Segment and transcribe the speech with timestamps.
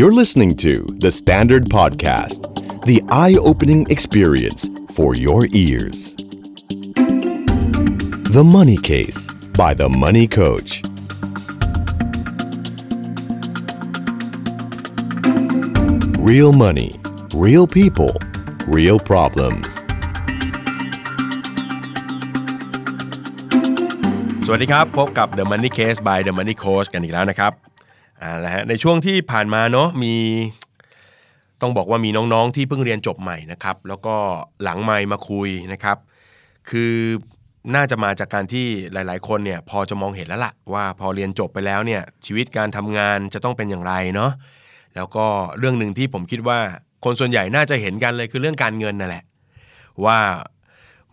[0.00, 2.40] You're listening to The Standard Podcast,
[2.86, 6.14] the eye opening experience for your ears.
[8.36, 10.82] The Money Case by The Money Coach.
[16.18, 16.98] Real money,
[17.34, 18.16] real people,
[18.66, 19.66] real problems.
[24.46, 27.52] สวัสดีครับ พบกับ The Money Case by The Money Coach กันอีกแล้วนะครับ
[28.21, 30.15] อ่าแล้วฮะในช่วงที่ผ่านมาเนาะมี
[31.61, 34.15] ต้องบอกว่ามีน้องๆที่เพิ่งเรียนจบใหม่นะครับ แล้วก็
[34.63, 35.97] หลังไมค์มาคุยนะครับ
[36.69, 36.93] คือ
[37.75, 44.31] น่าจะมาจากการที่หลาย ๆ คนเนี่ยพอจะมองเห็นแล้วล่ะว่าพอเรียนจบไปแล้วเนี่ยชีวิตการทำงานจะต้องเป็นอย่างไรเนาะ
[44.95, 45.25] แล้วก็
[45.59, 46.59] เรื่องหนึ่งที่ผมคิดว่า
[47.05, 49.23] คนส่วนใหญ่น่าจะเห็นกันเลยคือเรื่องการเงินนั่นแหละ
[50.05, 50.19] ว่า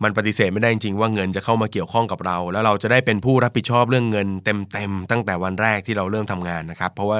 [0.03, 7.19] มันปฏิเสธไม่ได้จริงๆว่าเงินจะเข้ามาเกี่ยวข้องกับเรา แล้วเราจะได้เป็นผู้รับผิดชอบเรื่องเงินเต็มๆตั้งแต่วันแรกที่เราเริ่มทำงานนะครับ เพราะว่า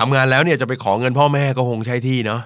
[0.00, 2.42] ทำงานแล้วเนี่ยจะไปขอเงินพ่อแม่ก็คงใช่ที่เนาะ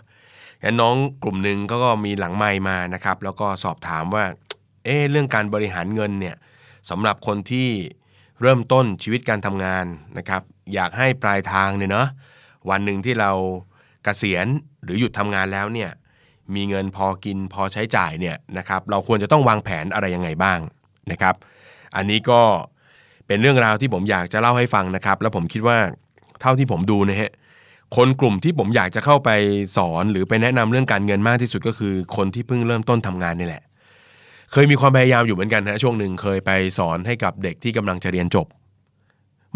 [0.65, 4.25] งั้นน้องกลุ่มหนึ่งก็ก็มีหลังไมค์มานะครับ แล้วก็สอบถามว่า
[4.85, 6.37] เอ๊เรื่องการบริหารเงินเนี่ย
[6.91, 7.69] สำหรับคนที่
[8.43, 9.87] เริ่มต้นชีวิตการทำงาน
[10.19, 10.43] นะครับ
[10.75, 12.09] อยากให้ปลายทางเนี่ยเนาะ
[12.71, 13.31] วันหนึ่งที่เรา
[14.05, 14.47] เกษียณ
[14.85, 15.91] หรือหยุดทำงานแล้วเนี่ย
[16.55, 20.59] มีเงินพอกินพอใช้จ่ายเนี่ยนะครับเราควรจะต้องวางแผนอะไรยังไงบ้าง
[21.13, 21.35] นะครับ
[21.97, 22.41] อันนี้ก็
[23.27, 25.79] เป็นเรื่องราวที่ผมอยากจะเล่าให้ฟังนะครับ แล้วผมคิดว่า
[26.41, 27.31] เท่าที่ผมดูนะฮะ
[27.97, 29.31] คนกลุ่มที่ผมอยากจะเข้าไป
[29.77, 33.63] สอนหรือไปแนะนำเรื่องการเงินมากที่สุดก็คือ คนที่เพิ่งเริ่มต้นทำงานนี่แหละ
[34.53, 38.47] เคยมีความพยายามอยู่เหมือนกันนะช่วงหนึ่งเคยไปสอนให้กับเด็กที่กำลังจะเรียนจบ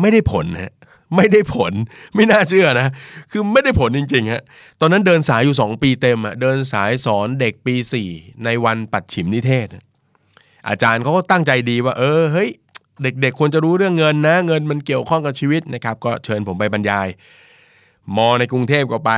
[0.00, 0.72] ไม่ได้ผลฮะ
[1.16, 1.72] ไม่ได้ผล
[2.14, 2.88] ไม่น่าเชื่อนะ
[3.30, 4.42] คือไม่ได้ผลจริงๆฮะ
[4.80, 7.74] ตอนนั้นเดินสายอยู่ 2 ปีเต็มอะเดินสายสอนเด็กปี
[8.08, 9.66] 4 ในวันปัดฉิมนิเทศ
[10.68, 12.50] อาจารย์เขาก็ตั้งใจดีว่า เออเฮ้ย
[13.02, 17.08] เด็กๆควรจะรู้เรื่องเงินนะ เงินมันเกี่ยวข้องกับชีวิตนะครับ ก็เชิญผมไปบรรยาย
[18.16, 19.12] มอในกรุงเทพก็ไป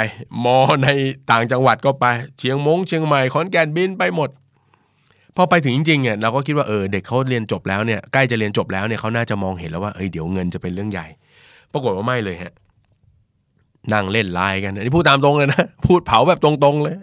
[0.45, 0.89] มอใน
[1.31, 2.07] ต่างจังหวัดก็ไป
[2.39, 4.31] เชียงมงเชียงใหม่ขอนแก่นบินไปหมด
[5.37, 11.07] พอไปถึงจริงๆเนี่ยเราก็คิดว่าเออเด็กเขาเรียนจบแล้วเนี่ยใกล้จะเรียนจบแล้วเนี่ยเขาน่าจะมองเห็นแล้วว่าเอ้ยเดี๋ยวเงินจะเป็นเรื่องใหญ่
[11.75, 12.53] ปรากฏว่าไม่เลยฮะ
[13.93, 16.97] นั่งเล่นไลน์กันอันนี้พูดตามตรงเลยนะพูดเผาแบบตรงๆเลย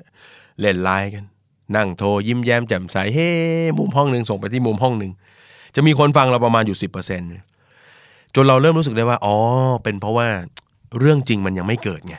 [0.60, 1.24] เล่นไลน์กัน
[1.76, 3.30] นั่งโทรยิ้มแย้มแจ่มใสเฮ้
[3.78, 5.12] มุมห้องหนึ่งส่งไปที่มุมห้องหนึ่ง
[5.76, 7.22] จะมีคนฟังเราประมาณอยู่สิบเปอร์เซ็น
[8.36, 9.36] จนเราเริ่มรู้สึกได้ว่าอ๋อ
[9.84, 10.28] เป็นเพราะว่า
[11.00, 12.16] เรื่องจริงมันยังไม่เกิดไง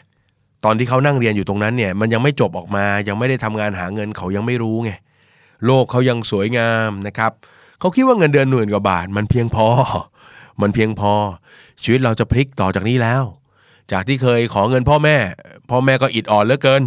[0.65, 4.91] ตอนที่เขานั่งเรียนอยู่ตรงนั้นเนี่ยมันยังไม่จบออกมา ยังไม่ได้ทำงานหาเงินเขายังไม่รู้ไง
[5.67, 7.33] โลกเขายังสวยงามนะครับ
[7.81, 9.67] เขาคิดว่าเงินเดือนหมื่นกว่าบาท มันเพียงพอ
[10.61, 11.13] มันเพียงพอ
[11.83, 13.23] ชีวิตเราจะพลิกต่อจากนี้แล้ว
[13.93, 15.17] จากที่เคยขอเงินพ่อแม่
[15.71, 16.83] พ่อแม่ก็อิดอ่อนเหลือเกิน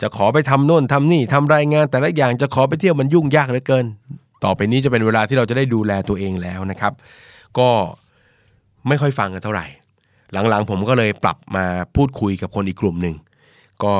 [0.00, 3.86] จะขอไปทำโน่นทำนี่ทำรายงาน แต่ละอย่างจะขอไปเที่ยวมันยุ่งยากเหลือเกิน
[4.44, 6.92] ต่อไปนี้จะเป็นเวลาที่เราจะได้ดูแลตัวเองแล้วนะครับ
[7.58, 7.68] ก็
[8.88, 9.66] ไม่ค่อยฟังกันเท่าไหร่
[10.32, 11.64] หลังๆผมก็เลยปรับมา
[11.96, 13.14] พูดคุยกับคนอีกกลุ่มหนึ่ง
[13.82, 13.92] ก็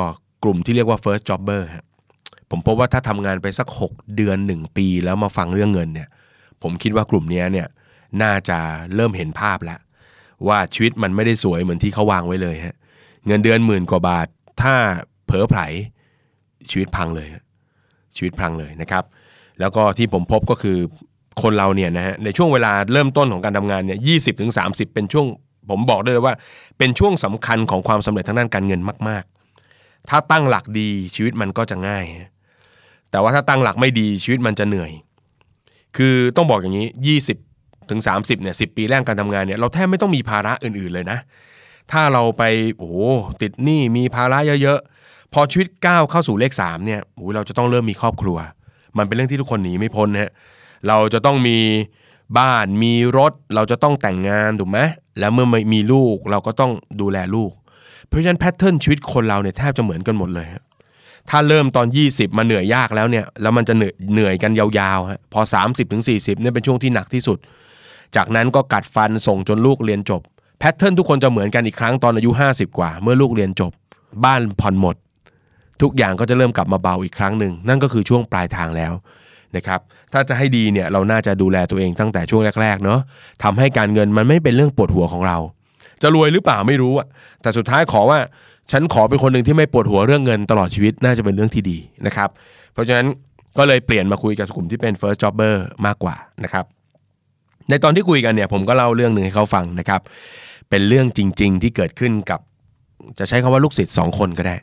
[0.43, 1.61] กลุ่มที่เรียกว่า first jobber
[2.49, 6.09] ผมพบว่าถ้าทำงานไปสัก 6 เดือน 1 ปีแล้วมาฟังเรื่องเงินเนี่ย
[6.61, 7.67] ผมคิดว่ากลุ่มนี้เนี่ย
[8.21, 8.59] น่าจะ
[8.95, 9.79] เริ่มเห็นภาพแล้ว
[10.47, 12.75] ว่าชีวิตมันไม่ได้สวยเหมือนที่เขาวางไว้เลยฮะ
[13.27, 14.27] เงินเดือนหมื่นกว่าบาท
[14.61, 14.75] ถ้า
[15.25, 15.61] เผลอไผล
[16.69, 17.27] ชีวิตพังเลย
[18.15, 19.03] ชีวิตพังเลยนะครับ
[19.59, 20.77] แล้วก็ที่ผมพบก็คือ
[21.41, 24.63] คนเราเนี่ยนะฮะในช่วงเวลาเริ่มต้นของการทำงานเนี่ยยี่สิบถึงสา
[24.93, 25.25] เป็นช่วง
[25.69, 26.35] ผมบอกได้เลยว่า
[26.77, 29.23] เป็นช่วงสำคัญของความสำเร็จทางด้านการเงินมาก
[29.67, 32.31] ๆ ถ้าตั้งหลักดีชีวิตมันก็จะง่ายฮะ
[33.11, 34.91] แต่ว่าถ้าตั้งหลักไม่ดีชีวิตมันจะเหนื่อย
[35.97, 36.87] คือต้องบอกอย่างนี้
[37.25, 37.52] 20
[37.89, 41.19] ถึง 30เนี่ย10ปีแรกการทำงานเนี่ยเราแทบไม่ต้องมีภาระอื่นๆเลยนะ
[41.91, 42.43] ถ้าเราไป
[42.77, 42.91] โอ้
[43.41, 48.37] ติดหนี้มีภาระเยอะๆ พอชีวิตก้าวเข้าสู่เลข3เนี่ยโอ้เราจะต้องเริ่มมีครอบครัว
[48.97, 50.31] มันเป็นเรื่องที่ทุกคนหนีไม่พ้นนะฮะ
[50.87, 51.57] เราจะต้องมี
[52.37, 54.79] บ้านมีรถเราจะต้องแต่งงานถูกไหม
[55.19, 56.71] แล้วเมื่อมีลูกเราก็ต้อง
[57.01, 57.51] ดูแลลูก
[58.07, 60.47] เพราะฉะนั้นแพทเทิร์นชีวิตคนเราเนี่ยแทบจะเหมือนกันหมดเลย
[61.29, 63.73] ถ้าเริ่มตอน 20 มาเหนื่อยยากแล้วเนี่ยแล้วมันจะ
[64.13, 67.37] เหนื่อยกันยาวๆฮะพอ 30ถึง40เนี่ยเป็นช่วงที่หนักที่สุด
[68.15, 70.21] จากนั้นก็กัดฟันส่งจนลูกเรียนจบ
[70.59, 73.71] แพทเทิร์นทุกคนจะเหมือนกันอีกครั้งตอนอายุ 50 กว่า เมื่อลูกเรียนจบ
[74.25, 74.95] บ้านผ่อนหมด
[75.81, 78.93] ทุกอย่างก็จะเริ่มกลับมาเบาอีกครั้งหนึ่งนั่นก็คือช่วงปลายทางแล้ว
[79.55, 79.79] นะครับ
[80.13, 82.99] ถ้าจะให้ดีเนี่ยเราน่าจะดูแลตัวเองตั้งแต่ช่วงแรกๆเนาะ
[83.43, 85.37] ทำให้การเงินมันไม่เป็นเรื่องปวดหัวของเรา
[86.01, 87.07] จะรวยหรือเปล่าไม่รู้อะ
[87.41, 88.19] แต่สุดท้ายขอว่า
[88.71, 91.77] ฉันขอเป็นคนหนึ่งที่ไม่ปวดหัวเรื่องเงินตลอดชีวิตน่าจะเป็นเรื่องที่ดี
[92.07, 92.29] นะครับ
[92.73, 93.07] เพราะฉะนั้น
[93.57, 95.55] ก็เลยเปลี่ยนมาคุยกับกลุ่มที่เป็น first jobber
[95.85, 96.65] มากกว่านะครับ
[97.69, 100.01] ในตอนที่คุยกันเนี่ยผมก็เล่าเรื่องหนึ่งให้เขาฟังนะครับ
[100.69, 102.39] เป็นเรื่องจริง ๆ ที่เกิดขึ้นกับ
[103.19, 104.55] จะใช้คำว่าลูกศิษย์สองคนก็ได้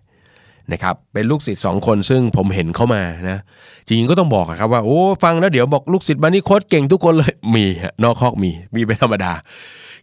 [0.72, 3.38] นะครับเป็นลูกศิษย์สองคนซึ่งผมเห็นเข้ามานะ
[3.86, 7.64] จริงๆก็ต้องบอกครับว่าโอ้ฟังแล้วเดี๋ยวบอกลูกศิษย์มานี่โคตรเก่งทุกคนเลยมี
[8.02, 9.32] นอกคอกมีมีเป็นธรรมดา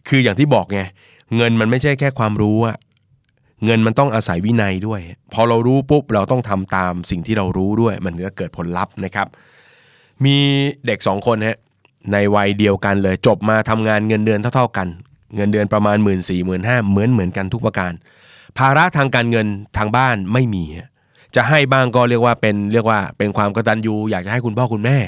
[0.08, 0.80] คืออย่างที่บอกไง
[1.36, 2.76] เงินมันไม่ใช่แค่ความรู้อะ
[3.64, 5.00] เงินมันต้องอาศัยวินัยด้วย
[5.34, 9.26] พอเรารู้ปุ๊บเราต้องทำตามสิ่งที่เรารู้ด้วย มันถึงจะเกิดผลลัพธ์นะครับ
[10.24, 10.36] มี
[10.86, 11.58] เด็กสองคนฮะ
[12.12, 14.88] ในวัยเดียวกันเลย จบมาทำงานเงินเดือนเท่า ๆกัน
[15.36, 17.92] เงินเดือนประมาณ 1 4ื่นสี่หมื่นห้าเหมือนเหมือนกันทุกประการ
[18.58, 19.46] ภาระทางการเงิน
[19.76, 20.64] ทางบ้านไม่มี
[21.36, 24.98] จะให้บ้างก็เรียกว่าเป็นเรียกว่าเป็นความกตัญญูอยากจะให้คุณพ่อคุณแม่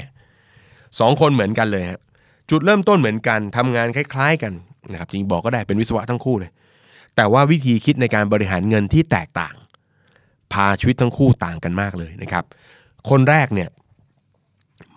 [1.00, 2.00] สองคนเหมือนกันเลยฮะ
[2.50, 4.52] จุดเริ่มต้นเหมือนกันทำงานคล้าย ๆ กัน
[4.91, 6.50] นะครับจริงบอกก็ได้เป็นวิศวะทั้งคู่เลย
[7.17, 9.55] แต่ว่าวิธีคิดในการบริหารเงินที่แตกต่าง
[10.52, 12.44] พาชีวิตทั้งคู่ต่างกันมากเลยนะครับ
[13.11, 13.69] คนแรกเนี่ย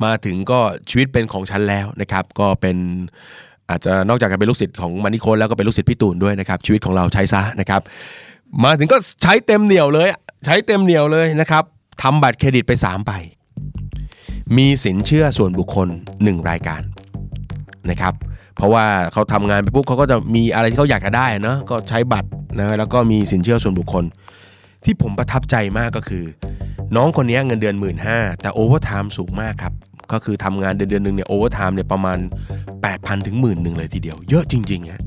[0.03, 0.59] มาถึงก็
[0.89, 2.77] ชีวิตเป็นของฉันแล้วนะครับก็เป็น
[3.69, 7.81] อาจจะนอกจากจะเป็นลูกศิษย์ของมานิโคนแล้วก็เป็นลูกศิษย์พี่ตูนด้วยนะครับชีวิตของเราใช้ซะนะครับ
[8.63, 10.09] มาถึงก็ใช้เต็มเหนียวเลย
[10.45, 11.63] ใช้เต็มเหนียวเลยนะครับ
[12.01, 13.11] ทำบัตรเครดิตไป3ใบ
[14.57, 15.87] มีสินเชื่อส่วนบุคคล
[16.19, 16.81] 1 รายการ
[17.89, 18.13] นะครับ
[18.55, 24.03] เพราะว่าเขาทำงานไปปุ๊บเขาก็จะมีอะไรที่เขาอยากจะได้เนาะก็ใช้บัตรนะแล้วก็มีสินเชื่อส่วนบุคคล
[24.85, 26.25] ที่ผมประทับใจมากก็คือ
[26.95, 27.95] น้องคนนี้เงินเดือน 1 หมื่น 5
[28.41, 29.73] แต่ overtime สูงมากครับ
[30.11, 32.17] ก็คือทำงานเดือนเดือนหนึ่งเนี่ย overtime เนี่ยประมาณ
[32.71, 35.01] 8,000 ถึงหมื่นหนึ่งเลยทีเดียว เยอะจริงๆฮะ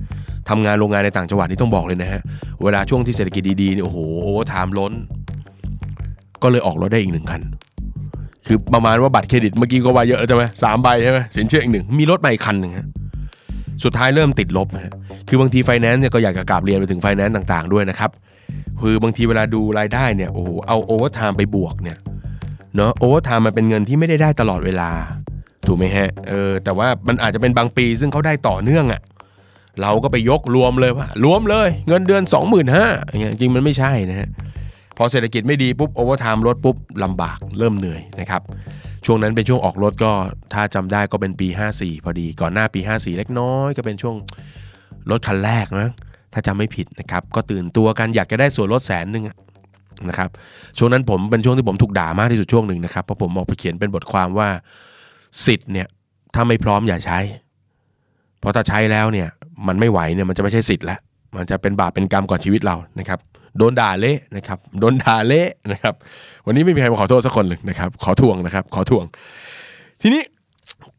[0.48, 2.20] ทำงานโรงงานในต่างจังหวัดนี่ต้องบอกเลยนะฮะ
[2.62, 4.92] เวลาช่วงที่เศรษฐกิจดีๆเนี่ยโอ้โห overtime ล้น
[6.42, 7.42] ก็เลยออกรถได้อีกหนึ่งคัน
[8.46, 12.86] คือประมาณว่าบัตรเครดิตเมื่อกี้ก็ว่าเยอะแล้วใช่ไหมสามใบใช่ไหมสินเชื่ออีกหนึ่งมีรถมาอีกคันหนึ่งฮะ
[13.84, 14.94] สุดท้ายเริ่มติดลบฮะ
[15.28, 18.10] คือบางทีไฟแนนซ์เนี่ยก็อยากจะกราบเรียนไปถึงไฟแนนซ์ต่างๆด้วยนะครับ
[18.80, 21.98] คือบางทีเวลาดูรายได้เนี่ยโอ้โหเอา overtime ไปบวกเนี่ย
[22.76, 24.90] เนาะ overtime มันเป็นเงินที่ไม่ได้ได้ตลอดเวลา
[25.66, 29.00] ถูกไหมฮะเออแต่ว่ามันอาจจะเป็นบางปีซึ่งเขาได้ต่อเนื่องอะ่ะ
[29.82, 34.28] เราก็ไปยกรวมเลยว่ารวมเลย เงินเดือน 25,000 อย่างเงี้ยจริงมันไม่ใช่นะฮะ
[34.96, 38.42] พอเศรษฐกิจไม่ดีปุ๊บ overtime ลดปุ๊บลำบากเริ่มเหนื่อยนะครับ
[39.04, 40.12] ช่วงนั้นเป็นช่วงออกรถก็
[40.52, 44.16] ถ้าจำได้ก็เป็นปี 54 พอดีก่อนหน้าปี 54 เล็กน้อยก็เป็นช่วง
[45.10, 45.88] รถคันแรกนะ
[46.32, 49.36] ถ้าจำไม่ผิดนะครับ ก็ตื่นตัวกันอยากจะได้ส่วนลดแสนหนึ่งอะ
[50.08, 50.30] นะครับ
[50.78, 54.48] ช่วงนั้นผมเป็นช่วงที่ผมถูกด่ามากที่สุดช่วงหนึ่งนะครับเพราะผมออกไปเขียนเป็นบทความว่า
[55.46, 55.86] สิทธิ์เนี่ย
[56.34, 57.18] ถ้าไม่พร้อมอย่าใช้
[58.40, 59.28] เพราะถ้าใช้แล้วเนี่ย
[59.66, 60.98] มันไม่ไหวเนี่ยมันจะไม่ใช่สิทธิ์แล้ว
[61.36, 63.18] มันจะเป็นบาปเป็นกรรมก่อนชีวิตเรานะครับ
[63.58, 65.94] โดนด่าเละนะครับโดนด่าเละนะครับ
[66.46, 69.04] วันนี้ไม่มีใครมาขอโทษสักคนเลยนะครับ ขอทวงนะครับ ขอทวง
[70.02, 70.22] ทีนี้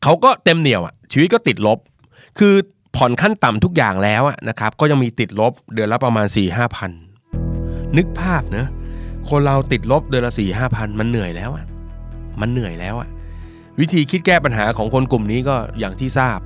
[0.03, 1.79] เขาก็เต็มเหนียวอะชีวิตก็ติดลบ
[2.39, 2.53] คือ
[2.95, 6.91] ผ่อนขั้นต่ำทุกอย่างแล้วอะนะครับ ก็ยังมีติดลบเดือนละประมาณ4ี่ห้าพัน
[7.97, 8.67] นึกภาพเนะ
[9.29, 11.65] คนเราติดลบเดือนละสี่ห้าพันมันเหนื่อยแล้วอะ
[12.41, 13.09] มันเหนื่อยแล้วอะ
[13.79, 16.39] วิธีคิดแก้ปัญหาของคนกลุ่มนี้ก็อย่างที่ทราบ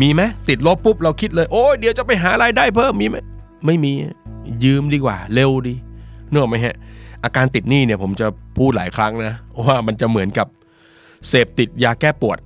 [0.00, 3.16] มีไหมติดลบปุ๊บเราคิดเลย โอ้ยเดี๋ยวจะไปหารายได้เพิ่มมีไหม
[3.66, 3.92] ไม่มี
[4.64, 5.74] ยืมดีกว่า เร็วดี
[6.30, 6.76] เนกอะไหมฮะ
[7.24, 8.26] อาการติดหนี้เนี่ยผมจะ
[8.58, 9.36] พูดหลายครั้งนะ
[9.66, 10.46] ว่ามันจะเหมือนกับ
[11.28, 12.38] เสพติดยาแก้ปวด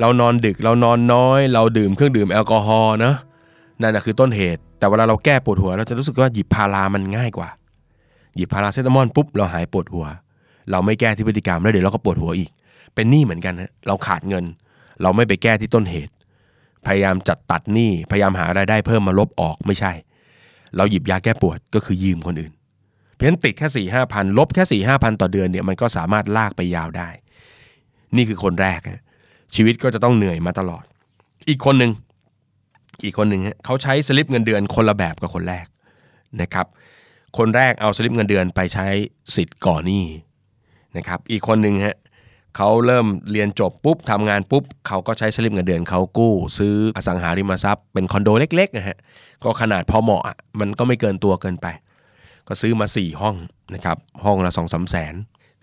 [0.00, 3.14] เรานอนดึกเรานอนน้อย เราดื่มเครื่องดื่มแอลกอฮอล์นะ
[3.80, 7.48] นั่นแหะคือต้นเหตุ แต่เวลาเราแก้ปวดหัว เราจะรู้สึกว่าหยิบพารามันง่ายกว่า
[8.36, 10.06] หยิบพาราเซตามอลปุ๊บเราหายปวดหัว
[10.70, 12.50] เราไม่แก้ที่พฤติกรรมแล้วเดี๋ยวเราก็ปวดหัวอีก
[12.94, 14.44] เป็นหนี้เหมือนกันฮะเราขาดเงิน
[15.02, 16.12] เราไม่ไปแก้ที่ต้นเหตุ
[16.86, 19.92] พยายามจัดตัดหนี้พยายามหารายได้เพิ่มมาลบออกไม่ใช่
[20.76, 22.52] เราหยิบยาแก้ปวดก็คือยืมคนอื่น
[23.12, 27.08] เพราะฉะนั้นติดแค่สี่ห้าพันลบแค่สี่ห้าพันต่อเดือนเนี่ยมันก็สามารถลากไปยาวได้
[28.16, 29.02] นี่คือคนแรกฮะ
[29.54, 30.84] ชีวิตก็จะต้องเหนื่อยมาตลอด
[31.48, 31.92] อีกคนหนึ่ง
[33.04, 35.66] อีกคนหนึ่งเขาใช้สลิปเงินเดือนคนละแบบกับคนแรก
[36.40, 36.66] นะครับ
[37.38, 38.86] คนแรกเอาสลิปเงินเดือนไปใช้
[39.34, 40.04] สิทธิ์ก่อนหนี้
[40.96, 41.96] นะครับอีกคนหนึ่งฮะ
[42.56, 48.96] เขาเริ่มเรียนจบปุ๊บทำงานปุ๊บเขาก็ใช้สลิปเงินเดือนเขากู้ ซื้ออสังหาริมทรัพย์เป็นคอนโดเล็กๆนะฮะ
[49.44, 51.66] ก็ขนาดพอเหมาะอะมันก็ไม่เกินตัวเกินไป
[52.48, 53.36] ก็ซื้อมา 4 ห้อง
[53.74, 55.14] นะครับห้องละสองสามแสน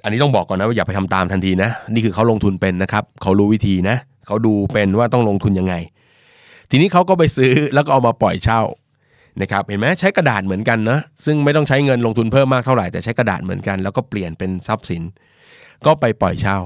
[0.04, 3.96] อันนี้ต้องบอกก่อนนะว่าอย่าไปทำตามทันทีนะ นี่คือเขาลงทุนเป็นนะครับเขารู้วิธีนะ
[4.28, 5.76] เขาดูเป็นว่าต้องลงทุนยังไง
[6.70, 8.62] ทีนี้เขาก็ไปซื้อแล้วก็เอามาปล่อยเช่า
[9.42, 15.04] นะครับเห็นไหมใช้กระดาษเหมือนกันนะซึ่งไม่ต้องใช้เงินลงทุนเพิ่มมากเท่าไหร่แต่ใช้กระดาษเหมือนกันแล้วก็เปลี่ยนเป็นทรัพย์สิน
[15.86, 16.58] ก็ไปปล่อยเช่า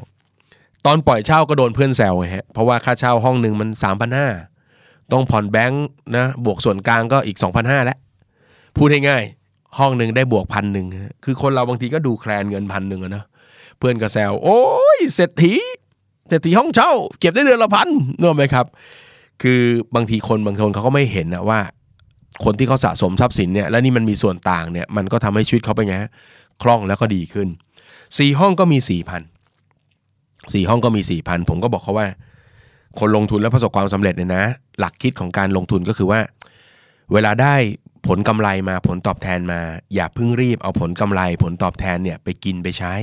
[0.86, 4.16] ตอนปล่อยเช่าก็โดนเพื่อนแซวฮะเพราะว่าค่าเช่าห้องหนึ่งมัน3 5 0
[4.64, 7.98] 0ต้องผ่อนแบงค์นะบวกส่วนกลางก็อีก 2,500แล้ว
[8.76, 10.88] พูดง่ายๆห้องหนึ่งได้บวกพันหนึ่ง
[11.24, 13.24] คือคนเราบางทีก็ดูแคลนเงินพันหนึ่งอะนะ
[13.78, 14.62] เพื่อนก็แซวโอ้
[14.98, 15.54] ยเศรษฐี
[16.30, 17.88] เศรษฐีห้องเช่า เก็บได้เดือนละพัน
[18.20, 18.66] นึกไหมครับ
[19.42, 19.62] คือ
[19.96, 21.60] บางทีคนบางคนเขาก็ไม่เห็นนะว่า
[22.44, 25.96] คนที่เขาสะสมทรัพย์สินเนี่ยและนี่มันมีส่วนต่างเนี่ยมันก็ทำให้ชีวิตเขาเป็นไง
[26.62, 27.48] คล่องแล้วก็ดีขึ้น
[28.18, 29.22] สี่ห้องก็มีสี่พัน
[30.54, 32.08] สี่ห้องก็มีสี่พันผมก็บอกเขาว่า
[33.00, 34.46] คนลงทุนแล้วประสบความสำเร็จเนี่ยนะ
[34.80, 36.20] หลักคิดของการลงทุนก็คือว่า
[37.14, 37.56] เวลาได้
[38.08, 39.60] ผลกำไรมาผลตอบแทนมา
[39.96, 42.94] อย่าเพิ่งรีบเอาผลกำไร ผลตอบแทนเนี่ยไปกินไปใช้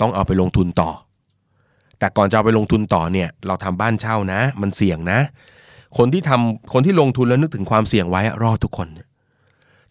[0.00, 0.90] ต้องเอาไปลงทุนต่อ
[1.98, 5.20] แต่ก่อนจะเอาไปลงทุนต่อเนี่ย เราทำบ้านเช่านะ มันเสี่ยงนะ
[5.98, 8.88] คนที่ทำคนที่ลงทุนแล้วนึกถึงความเสี่ยงไว้รอดทุกคน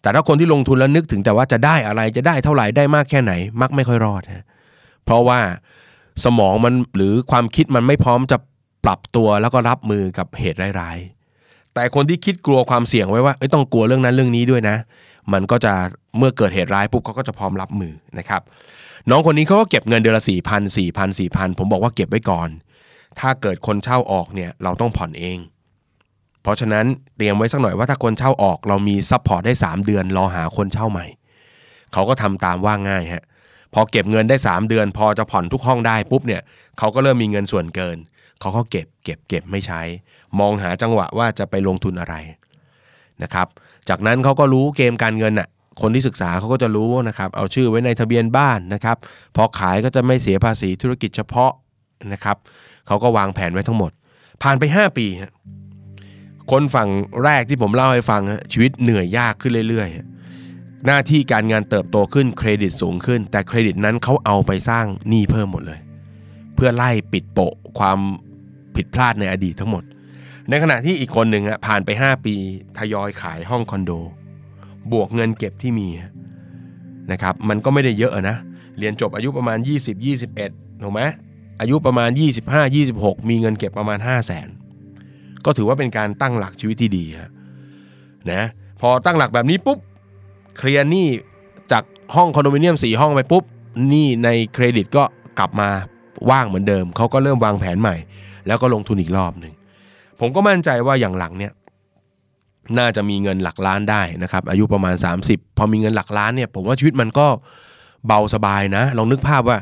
[0.02, 4.44] แต่ถ้าคนที่ลงทุนแล้วนึกถึงแต่ว่าจะได้อะไรจะได้เท่าไหร่ได้มากแค่ไหน มักไม่ค่อยรอดฮะ
[5.04, 5.40] เพราะว่า
[6.24, 8.38] สมองมันหรือความคิดมันไม่พร้อมจะ
[8.84, 14.76] ปรับตัวแล้วก็รับมือกับเหตุร้ายๆ แต่คนที่คิดกลัวความเสี่ยงไว้ว่าต้องกลัวเรื่องนั้นเรื่องนี้ด้วยนะ
[15.32, 15.72] มันก็จะ
[16.18, 18.42] เมื่อเกิดเหตุร้ายปุ๊บเขาก็จะพร้อมรับมือนะครับ
[19.10, 22.48] น้องคนนี้เขาก็เก็บเงินเดือนละสี่พันสี่พันสี่พันผมบอกว่าเก็บไว้ก่อน
[23.20, 25.38] ถ้าเกิดคนเช่าออกเนี่ยเราต้องผ่อนเอง
[26.42, 26.84] เพราะฉะนั้น
[27.16, 31.06] เตรียมไว้สักหน่อยว่าถ้าคนเช่าออกเรามี support ได้ 3 เดือนรอหาคนเช่าใหม่
[31.92, 33.24] เขาก็ทำตามว่าง่ายฮะ
[33.74, 36.42] พอเก็บเงินได้ 3 เดือน พอจะผ่อนทุกห้องได้ปุ๊บเนี่ย
[36.78, 37.98] เขาก็เริ่มมีเงินส่วนเกิน
[38.40, 39.80] เขาก็เก็บเก็บเก็บไม่ใช้
[40.38, 42.14] มองหาจังหวะว่าจะไปลงทุนอะไร
[43.22, 43.46] นะครับ
[43.88, 45.48] จากนั้นเขาก็รู้เกมการเงินอะ
[45.80, 48.96] คนที่ศึกษาเขาก็จะรู้นะครับเอาชื่อไว้ในทะเบียนบ้านนะครับ
[49.36, 51.52] พอขายก็จะไม่เสียภาษีธุรกิจเฉพาะ
[52.12, 52.36] นะครับ
[52.86, 53.92] เขาก็วางแผนไว้ทั้งหมด
[54.42, 55.32] ผ่านไป 5 ปีฮะ
[56.50, 56.88] คนฝั่ง
[57.24, 65.80] แรกที่ผมเล่าให้ฟังฮะชีวิตเหนื่อยยากขึ้นเรื่อยๆ หน้าที่การงานเติบโตขึ้นเครดิตสูงขึ้น แต่เครดิตนั้นเขาเอาไปสร้างหนี้เพิ่มหมดเลย
[66.54, 67.98] เพื่อไล่ปิดโปะความ
[68.76, 69.84] ผิดพลาดในอดีตทั้งหมด
[70.48, 72.34] ในขณะที่อีกคนหนึ่งฮะผ่านไป 5 ปี
[72.78, 73.92] ทยอยขายห้องคอนโด
[74.92, 75.88] บวกเงินเก็บที่มี
[77.12, 78.36] นะครับมันก็ไม่ได้เยอะนะ
[78.78, 80.04] เรียนจบอายุประมาณ 20
[80.38, 81.00] 21ถูกไหม
[81.60, 82.10] อายุประมาณ
[82.48, 84.48] 25 26 มีเงินเก็บประมาณ 5 0 0แสน
[85.44, 87.30] ก็ถือว่าเป็นการตั้งหลักชีวิตที่ดีฮะ
[88.32, 88.44] นะ
[88.80, 89.78] พอตั้งหลักแบบนี้ปุ๊บ
[90.56, 91.08] เคลียร์หนี้
[91.72, 93.44] จากห้องคอนโดมิเนียม4ห้องไปปุ๊บ
[93.88, 95.04] หนี้ในเครดิตก็
[95.38, 95.68] กลับมา
[96.30, 97.96] ว่างเหมือนเดิม เขาก็เริ่มวางแผนใหม่
[98.46, 99.52] แล้วก็ลงทุนอีกรอบหนึ่ง
[100.20, 101.52] ผมก็มั่นใจว่าอย่างหลังเนี่ย
[102.78, 104.94] น่าจะมีเงินหลักล้านได้นะครับ อายุประมาณ
[105.26, 107.26] 30 พอมีเงินหลักล้านเนี่ย ผมว่าชีวิตมันก็
[108.06, 109.58] เบาสบายนะ ลองนึกภาพว่า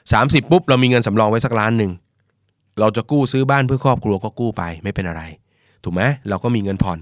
[0.00, 1.90] 30 ปุ๊บ เรามีเงินสำรองไว้สักล้านหนึ่ง
[2.80, 5.22] เราจะกู้ซื้อบ้านเพื่อครอบครัวก็กู้ไปไม่เป็นอะไร
[5.84, 6.98] ถูกไหมเราก็มีเงินผ่อน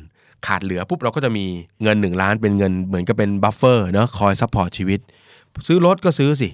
[0.47, 1.45] ขาดเหลือปุ๊บเราก็จะมี
[1.83, 5.01] เงิน 1 ล้านเป็นเงินเหมือนกับเป็น buffer เนาะคอย support ชีวิต
[5.67, 6.49] ซื้อรถก็ซื้อสิ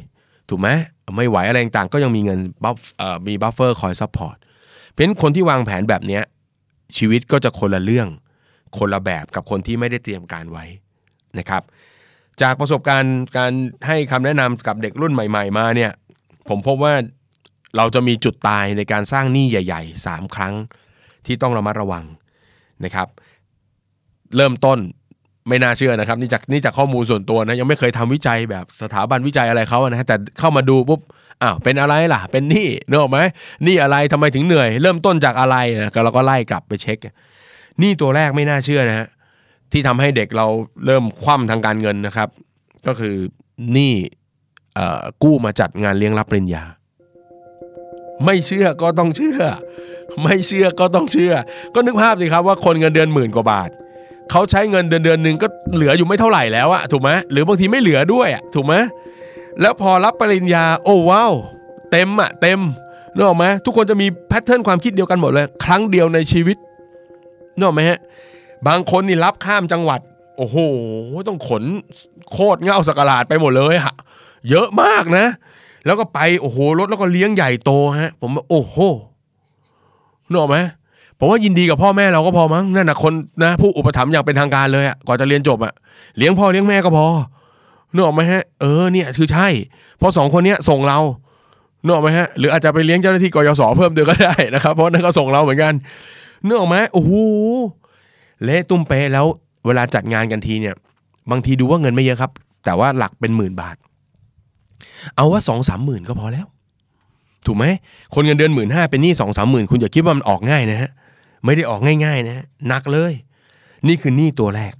[0.49, 0.69] ถูกไหม
[1.17, 2.76] ไม่ไหวอะไรต่างๆก็ยังมีเงิน buff
[3.29, 4.37] มี buffer คอย support
[4.91, 6.21] เพราะฉะนั้นคนที่วางแผนแบบนี้
[6.97, 8.09] ชีวิตก็จะคนละเรื่อง
[8.79, 10.65] คนละแบบกับคนที่ไม่ได้เตรียมการไว้
[11.39, 11.63] นะครับ
[12.43, 13.53] จากประสบการณ์การ
[13.87, 15.93] ให้คำแนะนำกับเด็กรุ่นใหม่ ๆ มาเนี่ย
[16.49, 16.95] ผมพบว่า
[17.76, 20.54] เราจะมีจุดตายในการสร้างหนี้ใหญ่ ๆ 3 ครั้ง
[21.26, 22.04] ที่ต้องระมัดระวัง
[22.85, 23.09] นะครับ
[24.37, 24.78] เริ่มต้น
[25.49, 31.00] ไม่น่าเชื่อนะครับนี่จากนี่จากข้อมูลส่วนตัวนะยังไม่เคยทำวิจัยแบบสถาบันวิจัยอะไรเขานะฮะแต่เข้ามาดูปุ๊บ
[31.42, 33.18] อ้าวเป็นอะไรล่ะ เป็นหนี้เนออกไหม
[33.64, 36.99] หนี้อะไรทำไมถึงเหนื่อย เริ่มต้นจากอะไรนะก็เราก็ไล่กลับไปเช็ค
[37.80, 39.06] หนี้ตัวแรกไม่น่าเชื่อนะฮะ
[39.73, 40.47] ที่ทำให้เด็กเรา
[40.87, 42.28] เริ่มคว่ำทางการเงินนะครับ
[42.87, 43.14] ก็คือ
[43.73, 43.95] หนี้
[45.23, 46.64] กู้มาจัดงานเลี้ยงรับปริญญา
[48.25, 49.41] ไม่เชื่อก็ต้องเชื่อ
[50.23, 51.33] ไม่เชื่อก็ต้องเชื่อ
[51.75, 53.71] ก็นึกภาพสิครับว่าคนเงินเดือนหมื่นกว่าบาท
[54.31, 58.75] เขาใช้เงินเดือนเดือนหนึ่งก็เหลืออยู่ไม่เท่าไหร่แล้วอะถูกไหมหรือบางทีไม่เหลือด้วยอะถูกไหม
[59.61, 61.33] แล้วพอรับปริญญาโอ้ว้าว
[61.91, 62.61] เต็มอะเต็ม
[63.15, 66.57] นึกออกไหมทุกคนจะมีแพทเทิร์นความคิดเดียวกันหมดเลย ครั้งเดียวในชีวิต
[67.57, 67.99] นึกออกไหมฮะ
[68.69, 70.01] บางคนนี่รับข้ามจังหวัด
[70.39, 70.57] โอ้โห
[71.29, 71.65] ต้องขน
[72.33, 73.95] โคตรเงาสกหลาดไปหมดเลยอะ
[74.51, 75.27] เยอะมากนะ
[75.87, 78.76] แล้วก็ไปโอ้โหรถแล้วก็เลี้ยงใหญ่โตฮะ ผมโอ้โห
[80.28, 80.59] นึกออกไหม
[81.19, 83.12] ผมว่ายินดีกับพ่อแม่เราก็พอมั้งนั่นนะคน
[83.43, 85.73] นะ ผู้อุปถัมภ์อย่างเป็นทางการเลยอะก่อนจะเรียนจบอะ
[86.19, 87.07] เลี้ยงพ่อเลี้ยงแม่ก็พอ
[87.93, 89.49] นึกออกไหมฮะเออเนี่ยคือใช่
[89.99, 90.99] เพราะสองคนเนี้ยส่งเรา
[91.85, 95.73] นึกออกไหมฮะหรืออาจจะไปเลี้ยงเจ้าหน้าที่กยศเพิ่มเติมก็ได้นะครับ เพราะนั่นก็ส่งเราเหมือนกัน
[96.47, 97.12] นึกออกไหมโอ้โห
[98.45, 99.26] เละตุ้มเปะแล้ว
[99.66, 100.75] เวลาจัดงานกันทีเนี่ย
[101.31, 102.31] บางทีดูว่าเงินไม่เยอะครับ
[102.64, 103.76] แต่ว่าหลักเป็นหมื่นบาท
[105.16, 106.47] เอาว่าสองสามหมื่นก็พอแล้ว
[107.47, 107.64] ถูกไหม
[108.14, 110.90] คนเงินเดือนหมื่นห้าเป็นหนี้สองสามหมื่นคุณอย่าคิดว่ามันออกง่ายนะฮะ
[111.45, 113.12] ไม่ได้ออกง่ายๆนะหนักเลย
[113.88, 114.75] นี่คือหนี้ตัวแรก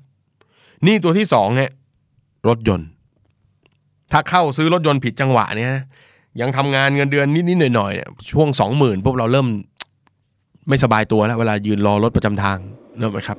[0.84, 1.70] หนี้ตัวที่สองฮะ
[2.48, 2.88] รถยนต์
[4.12, 5.70] ถ้าเข้าซื้อรถยนต์ผิดจังหวะเนี่ย
[6.40, 9.46] ยังทำงานเงินเดือนนิดๆหน่อยๆเนี่ยช่วงสองหมื่นพวกเราเริ่ม
[10.68, 12.58] ไม่สบายตัวแล้ว เวลายืนรอรถประจำทาง
[12.99, 13.38] นึกอะไหมครับ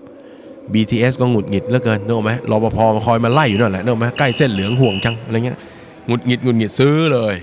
[0.73, 2.77] BTS ก็หงุดหงิดเหลือเกินนึกออกไหม รปภ.
[2.95, 5.57] มาคอยมาไล่อยู่นั่นแหละนึกออกไหมใกล้เส้นเหลืองห่วงจังอะไรเงี้ย
[6.09, 7.35] หงุดหงิดหงุดหงิดซื้อเลย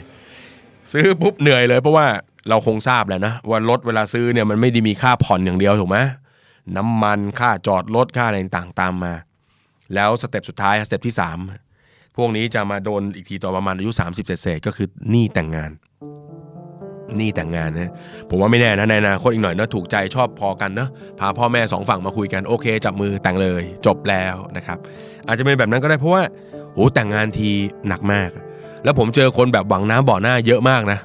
[0.93, 2.07] ซื้อปุ๊บเหนื่อยเลย เพราะว่า
[2.49, 5.99] เราคงทราบแหละนะว่ารถเวลาซื้อเนี่ยมันไม่ได้มีค่าผ่อนอย่างเดียวถูกไหม
[6.77, 9.13] น้ำมันค่าจอดรถค่าอะไรต่างตามมา
[9.95, 11.39] แล้ว step สุดท้าย step ที่สาม
[12.17, 15.71] พวกนี้จะมาโดนอีกทีต่อประมาณอายุ 30 เศษก็คือหนี้แต่งงาน
[17.17, 17.93] หนี้แต่งงานนะ
[18.31, 20.89] ผมว่าไม่แน่นะในอนาคตอีกหน่อยนะถูกใจชอบพอกันเนะ
[21.21, 24.79] พาพ่อแม่สองฝั่งมาคุยกันโอเค จับมือแต่งเลยจบแล้วนะครับ
[25.27, 26.23] อาจจะเป็นแบบนั้นก็ได้เพราะว่า
[26.73, 27.51] โหแต่งงานที
[27.89, 28.31] หนักมาก
[28.85, 30.99] แล้วผมเจอคนแบบหวังน้ำบ่อหน้าเยอะมากนะ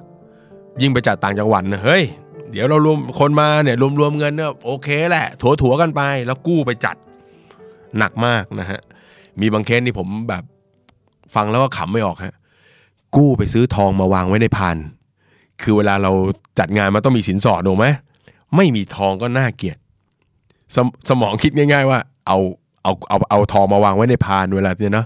[0.81, 2.03] ยิ่งไปจัดต่างจังหวัดนะเฮ้ย
[2.51, 5.25] เดี๋ยวเรารวมคนมาเนี่ยรวมๆเงินเนี่ยโอเคแหละ
[5.62, 6.95] ถัวๆกันไป แล้วกู้ไปจัด
[7.98, 8.79] หนักมากนะฮะ
[9.39, 10.43] มีบางเคสนี่ผมแบบ
[11.36, 12.36] ฟังแล้วก็ขำไม่ออกฮะ
[13.15, 14.77] กู้ไปซื้อทองมาวางไว้ในพาน
[15.62, 16.12] คือเวลาเรา
[16.59, 17.88] จัดงานมันต้องมีสินสอดถูกไหม
[18.55, 19.77] ไม่มีทองก็น่าเกลียด
[20.75, 22.38] สมสมองคิดง่าย ๆ ว่า เอา
[22.83, 25.05] เอาเอาเอาทองมาวางไว้ในพานเวลาเนี่ยเนาะ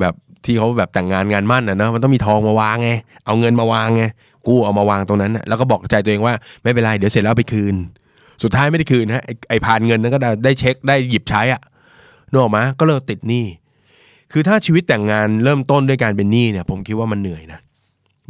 [0.00, 2.90] แบบ ที่เขาแบบแต่งงานงานมั่นนะเนาะมันต้องมีทองมาวางไง
[3.26, 4.04] เอาเงินมาวางไง
[4.46, 7.74] กู้เอามาวางตรงนั้น แล้วก็บอกใจตัวเองว่าไม่เป็นไรเดี๋ยวเสร็จแล้วไปคืน
[8.42, 11.60] สุดท้ายไม่ได้คืนฮะไอ้ไอ้พานเงินนั้นก็ได้เช็คได้หยิบใช้อะ
[12.30, 13.44] นึกออกไหมก็เลยติดหนี้
[14.32, 17.60] คือถ้าชีวิตแต่งงานเริ่มต้นด้วยการเป็นหนี้เนี่ย ผมคิดว่ามันเหนื่อยนะ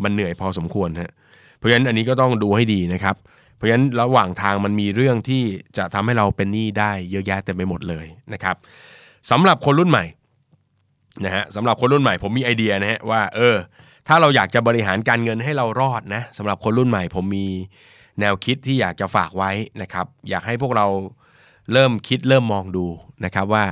[0.04, 1.10] มันเหนื่อยพอสมควรฮะ
[1.58, 3.16] เพราะฉะนั้นอันนี้ก็ต้องดูให้ดีนะครับ
[3.56, 5.42] เพราะฉะนั้นระหว่างทางมันมีเรื่องที่
[5.76, 8.56] จะทำให้เราเป็นหนี้ได้เยอะแยะเต็มไปหมดเลยนะครับ
[9.30, 10.04] สำหรับคนรุ่นใหม่
[11.24, 13.56] นะฮะสำหรับคนรุ่นใหม่ผมมีไอเดียนะฮะว่าเออ
[14.08, 17.46] ถ้าเราอยากจะบริหารการเงินให้เรารอดนะสำหรับคนรุ่นใหม่ผมมี
[18.20, 19.50] แนวคิดที่อยากจะฝากไว้
[19.82, 20.86] นะครับ อยากให้พวกเรา
[21.72, 22.86] เริ่มคิดเริ่มมองดู
[23.24, 23.64] นะครับว่า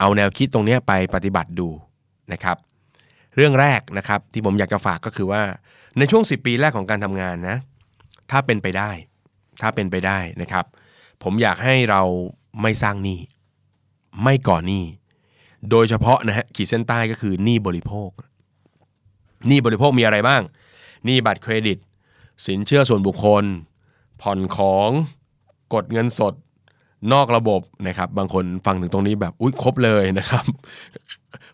[0.00, 1.68] เอาแนวคิดตรงนี้ไปปฏิบัติดู
[2.32, 2.56] นะครับ
[3.36, 5.42] เรื่องแรกนะครับที่ผมอยากจะฝากก็คือว่า
[5.98, 7.56] ในช่วง 10 ปีแรกของการทำงานนะ
[8.30, 8.90] ถ้าเป็นไปได้
[9.62, 10.64] ถ้าเป็นไปได้นะครับ
[11.22, 12.02] ผมอยากให้เรา
[12.62, 13.20] ไม่สร้างหนี้
[14.22, 14.84] ไม่ก่อหนี้
[15.70, 18.10] โดยเฉพาะนะฮะขีดเส้นใต้ก็คือหนี้บริโภค
[19.48, 20.42] หนี้บริโภคมีอะไรบ้าง
[21.04, 21.78] หนี้บัตรเครดิต
[22.46, 23.44] สินเชื่อส่วนบุคคล
[24.22, 24.88] ผ่อนของ
[25.74, 26.34] กดเงินสด
[27.12, 30.44] นอกระบบนะครับบางคนฟังถึงตรงนี้แบบอุ้ยครบเลยนะครับ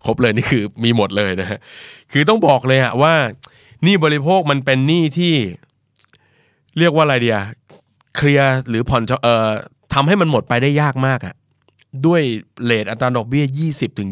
[0.06, 1.58] ครบเลยนี่คือมีหมดเลยนะฮะ
[2.12, 3.14] คือต้องบอกเลยอะว่า
[3.82, 5.34] หนี้บริโภคมันเป็นหนี้ที่
[6.78, 7.38] เรียกว่าอะไรเดีย
[8.16, 9.50] เคลียร์หรือผ่อนเอ่อ
[9.94, 11.34] ทำให้มันหมดไปได้ยากมากอะ
[12.06, 12.22] ด้วย
[12.64, 14.10] เลทอัตราดอกเบี้ย 20ถึง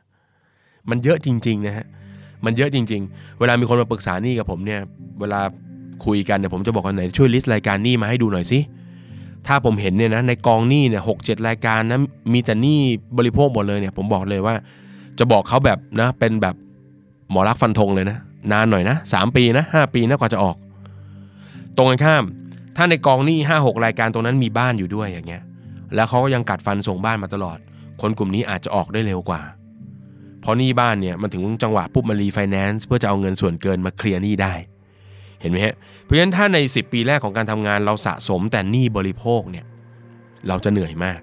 [0.00, 1.86] 28 มันเยอะจริงๆนะฮะ
[2.44, 4.80] มันเยอะจริง ๆ เวลามีคนมาปรึกษานี้กับผมเนี่ย
[5.20, 5.40] เวลา
[6.06, 8.58] คุยกันเนี่ยผมจะบอกว่าไหนช่วยลิสต์รายการหนี้มาให้ดูหน่อยสิ
[9.46, 11.98] ถ้าผมเห็นเนี่ยนะในกองหนี้เนี่ยหกเจ็ดรายการนะ
[12.32, 12.78] มีแต่หนี้
[13.18, 14.54] บริโภคหมดเลยเนี่ยผมบอกเลยว่า
[15.18, 16.54] จะบอกเขาแบบนะเป็นแบบ
[17.30, 18.18] หมอรักฟันธงเลยนะ
[18.52, 20.56] นานหน่อยนะสามปีนะห้าปีนะกว่าจะออก
[21.76, 22.24] ตรงกันข้าม
[22.76, 25.42] ถ้าในกองหนี้ห้าหกรายการตรงนั้นมีบ้านอยู่ด้วยอย่างเงี้ย
[25.94, 27.58] แล้วเขาก็ยังกัดฟันส่งบ้านมาตลอด
[28.00, 29.42] คนกลุ่มนี้อาจจะออกได้เร็วกว่า
[30.40, 34.54] เพราะหนี้บ้านเนี่ยมันถึงจังหวะปุ๊บมารีไฟแนนซ์เพื่อจะเอาเงินส่วนเกินมา clear หนี้ได้
[35.40, 35.74] เห็นไหมฮะ
[36.04, 39.64] เพราะฉะนั้นถ้าใน 10 ปีแรกของการทำงานเราสะสมแต่หนี้บริโภคเนี่ย
[40.48, 41.20] เราจะเหนื่อยมาก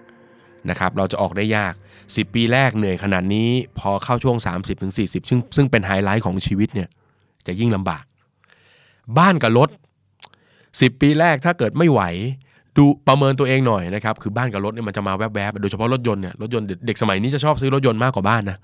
[0.69, 1.73] นะครับ เราจะออกได้ยาก
[2.06, 3.49] 10 ปีแรกเหนื่อยขนาดนี้
[3.80, 4.38] พอเข้าช่วง
[4.84, 6.89] 30-40 ซึ่งซึ่งเป็นไฮไลท์ของชีวิตเนี่ย
[7.47, 8.04] จะยิ่งลำบาก
[9.17, 9.69] บ้านกับรถ
[10.36, 12.01] 10 ปีแรกถ้าเกิดไม่ไหว
[12.78, 18.58] ดูประเมินตัวเองหน่อยนะครับคือบ้านกับรถเนี่ยมันจะมาแวบๆโดยเฉพาะรถยนต์เนี่ยรถยนต์เด็กสมัยนี้จะชอบซื้อรถยนต์มากกว่าบ้านนะ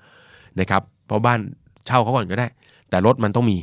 [0.60, 1.38] นะครับเพราะบ้าน
[1.86, 2.46] เช่าเขาก่อนก็ได้
[2.90, 3.58] แต่รถมันต้องมี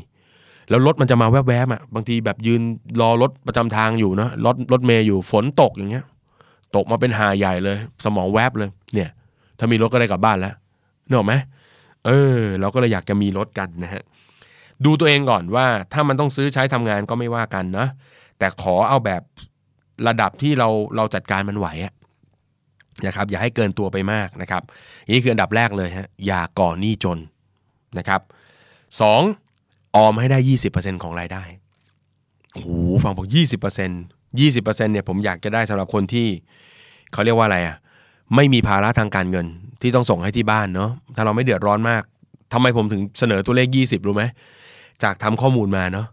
[0.69, 2.61] แล้วรถมันจะมาแวบๆอะบางทีแบบยืน
[3.01, 6.05] รอรถประจำทางอยู่เนะรถรถเมย์อยู่ฝนตกอย่างเงี้ย
[6.75, 9.09] ตกมาเป็นหาใหญ่เลย สมองแวบเลย เนี่ย
[9.59, 10.53] ถ้ามีรถก็ได้กลับบ้านแล้ว
[11.07, 11.33] นึกออกไหม
[12.05, 14.03] เออ เราก็เลยอยากจะมีรถกันนะฮะ
[14.85, 17.87] ดูตัวเองก่อนว่าถ้ามันต้องซื้อใช้ทำงานก็ไม่ว่ากันนะ
[18.39, 19.21] แต่ขอเอาแบบ
[20.07, 21.67] ระดับที่เราเราจัดการมันไหว
[23.07, 24.63] นะครับ อย่าให้เกินตัวไปมากนะครับ
[25.13, 27.17] นี่คืออันดับแรกเลยฮะอย่าก่อหนี้จน
[27.97, 28.21] นะครับ
[29.01, 29.21] สอง
[29.95, 30.39] ออมให้ได้
[30.71, 31.43] 20%ของรายได้
[32.53, 32.69] โอ้โห
[33.03, 36.27] ฟังบอก 20% 20%เนี่ยผมอยากจะได้สำหรับคนที่
[37.13, 37.77] เขาเรียกว่าอะไรอะ
[38.35, 39.47] ไม่มีภาระทางการเงิน
[39.81, 42.03] ที่ต้องส่งให้ที่บ้านเนาะถ้าเราไม่เดือดร้อนมาก
[42.53, 44.23] ทำไมผมถึงเสนอตัวเลข 20 รู้ไหม
[45.03, 46.07] จากทำข้อมูลมาเนาะ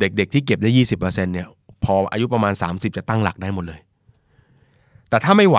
[0.00, 1.48] เด็กๆที่เก็บได้ 20%เนี่ย
[1.84, 3.80] พออายุประมาณ 30 จะตั้งหลักได้หมดเลย
[5.10, 5.58] แต่ถ้าไม่ไหว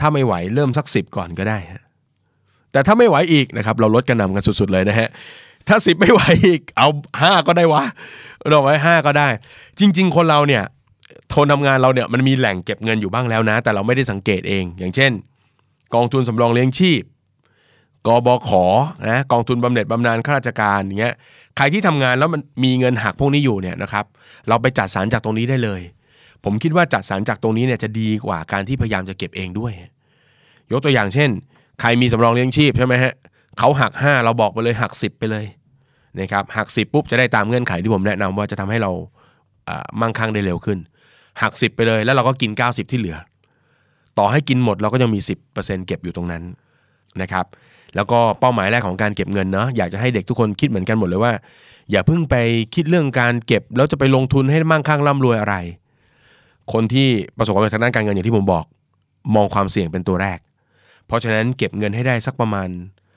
[0.00, 1.82] ถ้าไม่ไหวเริ่มสักสิบก่อนก็ได้ฮะ
[2.72, 5.08] แต่ถ้าไม่ไหวอีกนะครับ เราลดกระนำกันสุด ๆ เลยนะฮะ
[5.68, 6.88] ถ้าสิบไม่ไหวอีกเอา
[7.22, 7.84] ห้าก็ได้วะ
[8.50, 9.28] เราไว้ห้าก็ได้
[9.78, 10.62] จริง ๆ คนเราเนี่ย
[11.32, 15.12] ทนทำงานเราเนี่ยมันมีแหล่งเก็บเงินอยู่บ้างแล้วนะ แต่เราไม่ได้สังเกตเอง อย่างเช่น
[15.94, 17.02] กองทุนสำรองเลี้ยงชีพ
[18.06, 18.50] กบข
[19.10, 21.14] นะกองทุนบำเหน็จบำนาญข้าราชการอย่างเงี้ย
[21.56, 24.04] ใครที่ทำงานแล้วมันมีเงินหักพวกนี้อยู่เนี่ยนะครับ
[24.48, 25.80] เราไปจัดสรรจากตรงนี้ได้เลย
[26.44, 29.72] ผมคิดว่าจัดสรรจากตรงนี้เนี่ยจะดีกว่าการที่พยายามจะเก็บเองด้วย
[30.72, 31.30] ยกตัวอย่างเช่น
[31.80, 33.14] ใครมีสำรองเลี้ยงชีพใช่ไหมฮะ
[33.58, 35.44] เขาหัก 5 เราบอกไปเลยหัก 10 ไปเลย
[36.20, 38.90] นะครับหัก 10 ปุ๊บจะได้ตามเงื่อนไขที่ผมแนะนำว่าจะทำให้เรา
[39.68, 40.78] อ่ามั่งคั่งได้เร็วขึ้น
[41.42, 43.16] หัก 10 ไปเลยแล้วเราก็กิน 90 ที่เหลือ
[44.18, 45.20] ต่อให้กินหมดเราก็ยังมี
[45.54, 46.42] 10%เก็บอยู่ตรงนั้น
[47.22, 47.46] นะครับ
[47.96, 51.32] แล้วก็เป้าหมายแรกของการเก็บเงินเนาะอยากจะให้เด็กทุกคนคิดเหมือนกันหมดเลยว่า
[51.90, 52.34] อย่าเพิ่งไป
[52.74, 55.56] คิดเรื่องการเก็บ แล้วจะไปลงทุนให้มั่งคั่งร่ำรวยอะไร
[56.72, 58.64] คนที่ประสบความสำเร็จทางด้านการเงินอย่างที่ผมบอก
[59.34, 60.38] มองความเสี่ยงเป็นตัวแรก
[61.06, 62.68] เพราะฉะนั้นเก็บเงินให้ได้สักประมาณ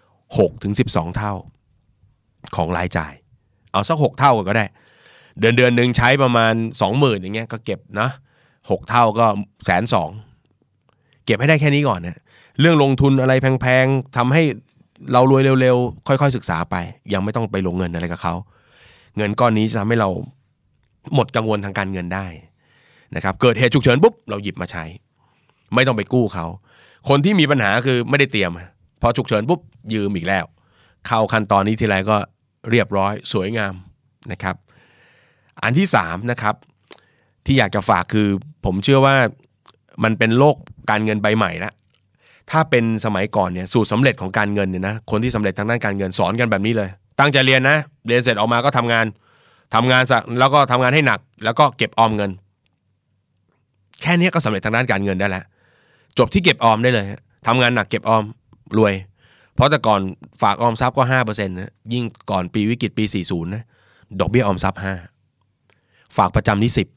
[0.08, 1.34] 6ถึง12 เท่า
[2.56, 3.14] ของรายจ่าย
[3.72, 4.66] เอาสัก 6 เท่าก็ได้
[5.40, 8.10] เดือนเดือนหนึ่งใช้ประมาณ 20,000อย่างเงี้ยก็เก็บนะ
[8.70, 9.26] หกเท่าก็
[9.66, 10.10] แสนสอง
[11.26, 12.20] เก็บให้ได้แค่นี้ก่อนนะ
[12.60, 14.44] เรื่องลงทุนอะไรแพงๆทำให้
[15.14, 16.76] เรารวยเร็วๆ ค่อยๆศึกษาไป
[17.14, 18.34] ยังไม่ต้องไปลงเงินอะไรกับเขา
[19.18, 20.10] เงินก้อนนี้จะทำให้เรา
[21.14, 22.26] หมดกังวลทางการเงินได้
[23.16, 24.84] นะครับ เกิดเหตุฉุกเฉินปุ๊บเราหยิบมาใช้
[25.76, 26.46] ไม่ต้องไปกู้เขา
[27.10, 28.52] คนที่มีปัญหาคือไม่ได้เตรียม
[29.02, 29.60] พอฉุกเฉินปุ๊บ
[29.94, 30.46] ยืมอีกแล้ว
[31.08, 32.18] เข้าขั้นตอนนี้ทีไรก็
[32.70, 33.74] เรียบร้อยสวยงาม
[34.32, 34.56] นะครับ
[35.64, 36.56] อันที่สามนะครับ
[37.46, 38.28] ที่อยากจะฝากคือ
[38.66, 39.16] ผมเชื่อว่า
[40.04, 40.56] มันเป็นโลก
[40.90, 41.74] การเงินใบใหม่ล้ว
[42.52, 49.06] ถ้าเป็นสมัยก่อนเนี่ยสูตรสาเร็จของการเงินเนี่ยนะคนที่สำเร็จทางด้านการเงินสอนกันแบบนี้เลย ตั้งใจเรียนนะเรียนเสร็จออกมาก็ทำงาน
[49.76, 52.32] ทำงานสักแล้วก็ทำงานให้หนัก แล้วก็เก็บออมเงิน
[54.02, 55.44] แค่นี้ก็สำเร็จทางด้านการเงินได้แล้ว
[56.18, 57.06] จบที่เก็บออมได้เลย
[57.48, 58.24] ทำงานหนักเก็บออม
[58.78, 58.94] รวย
[59.56, 60.02] เพราะแต่ก่อน
[60.42, 63.64] ฝากออมทรัพย์ก็ห้าเปอร์เซ็นต์นะยิ่งก่อนปีวิกฤตปีสี่ศูนย์นะ
[64.20, 64.94] ดอกเบี้ยออมทรัพย์ห้า
[66.18, 66.88] ฝากประจำนี่สิบ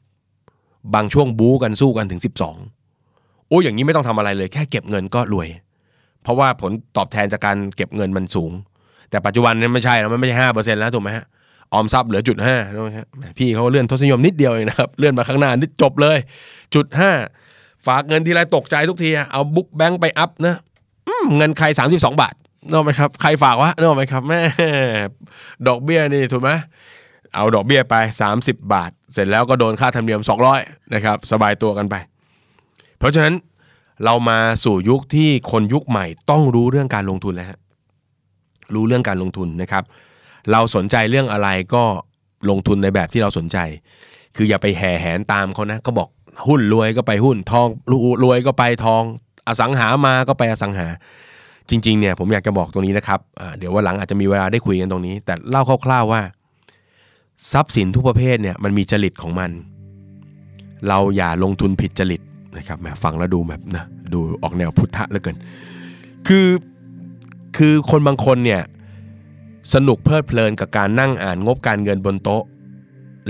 [0.93, 2.57] บางช่วงบู๊กันสู้กันถึงสิบสอง
[3.51, 5.47] โอ้อย่างนี้ไม่ต้องทำอะไรเลย แค่เก็บเงินก็รวย
[6.23, 8.51] เพราะว่าผลตอบแทนจากการเก็บเงินมันสูง
[9.09, 11.25] แต่ปัจจุบันนี้ไม่ใช่แล้วมันไม่ใช่ห้าเปอร์เซ็นต์แล้วถูกไหมฮะ
[11.73, 12.55] ออมทรัพย์เหลือจุดห้า
[13.37, 16.17] พี่เขาเลื่อนทศนิยมนิดเดียวเองนะครับเลื่อนมาข้างหน้านิดจบเลย
[16.75, 17.11] จุดห้า
[17.87, 20.55] ฝากเงินทีไรตกใจทุกทีเอาบุ๊กแบงค์ไปอัพนะ
[21.37, 22.33] เงินใครสามสิบสองบาท
[22.69, 24.39] นึกไหมครับใครฝากวะนึกไหมครับแม่
[25.67, 26.49] ดอกเบี้ยนี่ถูกไหม
[27.35, 27.95] เอาดอกเบี้ยไป
[28.33, 30.21] 30 บาท เสร็จแล้วก็โดนค่าธรรมเนียม
[30.57, 31.95] 200นะครับสบายตัวกันไป
[33.01, 33.35] เพราะฉะนั้น
[34.05, 37.59] เรามาสู่ยุคที่คนยุคใหม่ต้องรู้เรื่องการลงทุนแล้วฮะ
[38.73, 39.83] รู้เรื่องการลงทุนนะครับ
[40.51, 41.83] เราสนใจเรื่องอะไรก็
[42.49, 43.57] ลงทุนในแบบที่เราสนใจ
[44.35, 46.07] คืออย่าไปแห่แหนตามเขานะก็บอก
[46.47, 47.67] หุ้นรวยก็ไปหุ้นทอง
[48.23, 49.03] รวยก็ไปทอง
[49.47, 50.87] อสังหามาก็ไปอสังหา
[51.69, 53.19] จริงๆเนี่ยผมอยากจะบอกตรงนี้นะครับ
[53.57, 56.21] เดี๋ยววันหลังอาจจะมีเวลาได้คุยกันตรงนี้ แต่เล่าคร่าวๆว่า
[57.51, 59.51] ทรัพย์สินทุกประเภทเนี่ยมันมีจริตของมัน
[60.87, 62.21] เราอย่าลงทุนผิดจริต
[62.57, 63.83] นะครับแหมฟังแล้วดูแบบนะ
[64.13, 65.37] ดูออกแนวพุทธะเหลือเกิน
[66.27, 66.47] คือ
[67.57, 68.61] คือคนบางคนเนี่ย
[69.73, 72.43] สนุกเพลิดเพลินกับการนั่งอ่านงบการเงินบนโต๊ะ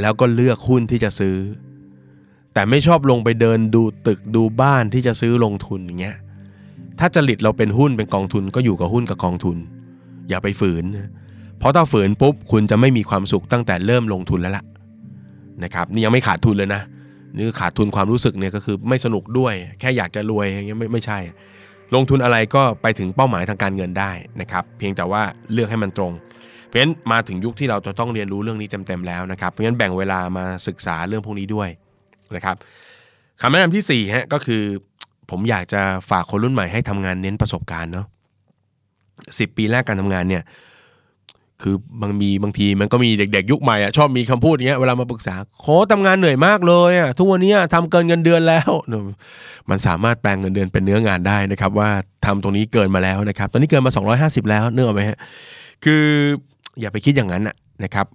[0.01, 1.35] แล้วก็เลือกหุ้นที่จะซื้อ
[2.53, 6.17] แต่ไม่ชอบลงไปเดินดูตึกดูบ้านที่จะซื้อลงทุนอย่างเงี้ย
[6.99, 9.57] ถ้าจริตเราเป็นหุ้นเป็นกองทุนก็อยู่กับหุ้นกับกองทุน
[10.29, 10.83] อย่าไปฝืน
[11.59, 14.63] เพราะถ้าฝืนปุ๊บคุณจะไม่มีความสุขตั้งแต่เริ่มลงทุนแล้วล่ะ
[15.63, 16.81] นะครับนี่ยังไม่ขาดทุนเลยนะ
[17.37, 21.19] นี่ขาดทุนความรู้สึกเนี่ยก็คือไม่สนุกด้วย แค่อยากจะรวยอย่างเงี้ยไม่ไม่ใช่
[21.95, 25.21] ลงทุนอะไรก็ไปถึงเป้าหมายทางการเงินได้นะครับ เพียงแต่ว่า
[25.53, 26.11] เลือกให้มันตรง
[26.67, 31.69] เพราะฉะนั้นมาถึงยุคที่เราจะต้องเรียนรู้เรื่องนี้เต็มๆแล้วนะครับ เพราะฉะนั้นแบ่งเวลามาศึกษาเรื่องพวกนี้ด้วย
[32.35, 32.55] นะครับ
[33.41, 34.63] คำแนะนำที่4ฮะก็คือ
[35.29, 38.05] ผมอยากจะฝากคนรุ่นใหม่ให้ทำงานเน้นประสบการณ์เนาะ
[39.37, 40.43] สิปีแรกการทำงานเนี่ย
[41.61, 48.71] คือบางมีบางทีมันก็มีเด็กๆ ยุคใหม่อะชอบมีคำพูดอย่างเงี้ยเวลามาปรึกษาโคทำงานเหนื่อยมากเลยอะทุกวันนี้ทำเกินเงินเดือนแล้ว
[49.69, 51.89] มันสามารถแปลงเงินเดือนเป็นเนื้องานได้นะครับว่า
[52.25, 55.17] ทำตรงนี้เกินมาแล้วนะครับ ตอนนี้เกินมา 250 แล้วเนื้อไหมฮะ
[55.83, 56.03] คือ
[56.79, 57.43] อย่าไปคิดอย่างนั้น
[57.83, 58.05] นะครับ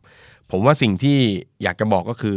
[0.51, 1.19] ผมว่าสิ่งที่
[1.63, 2.37] อยากจะบอกก็คือ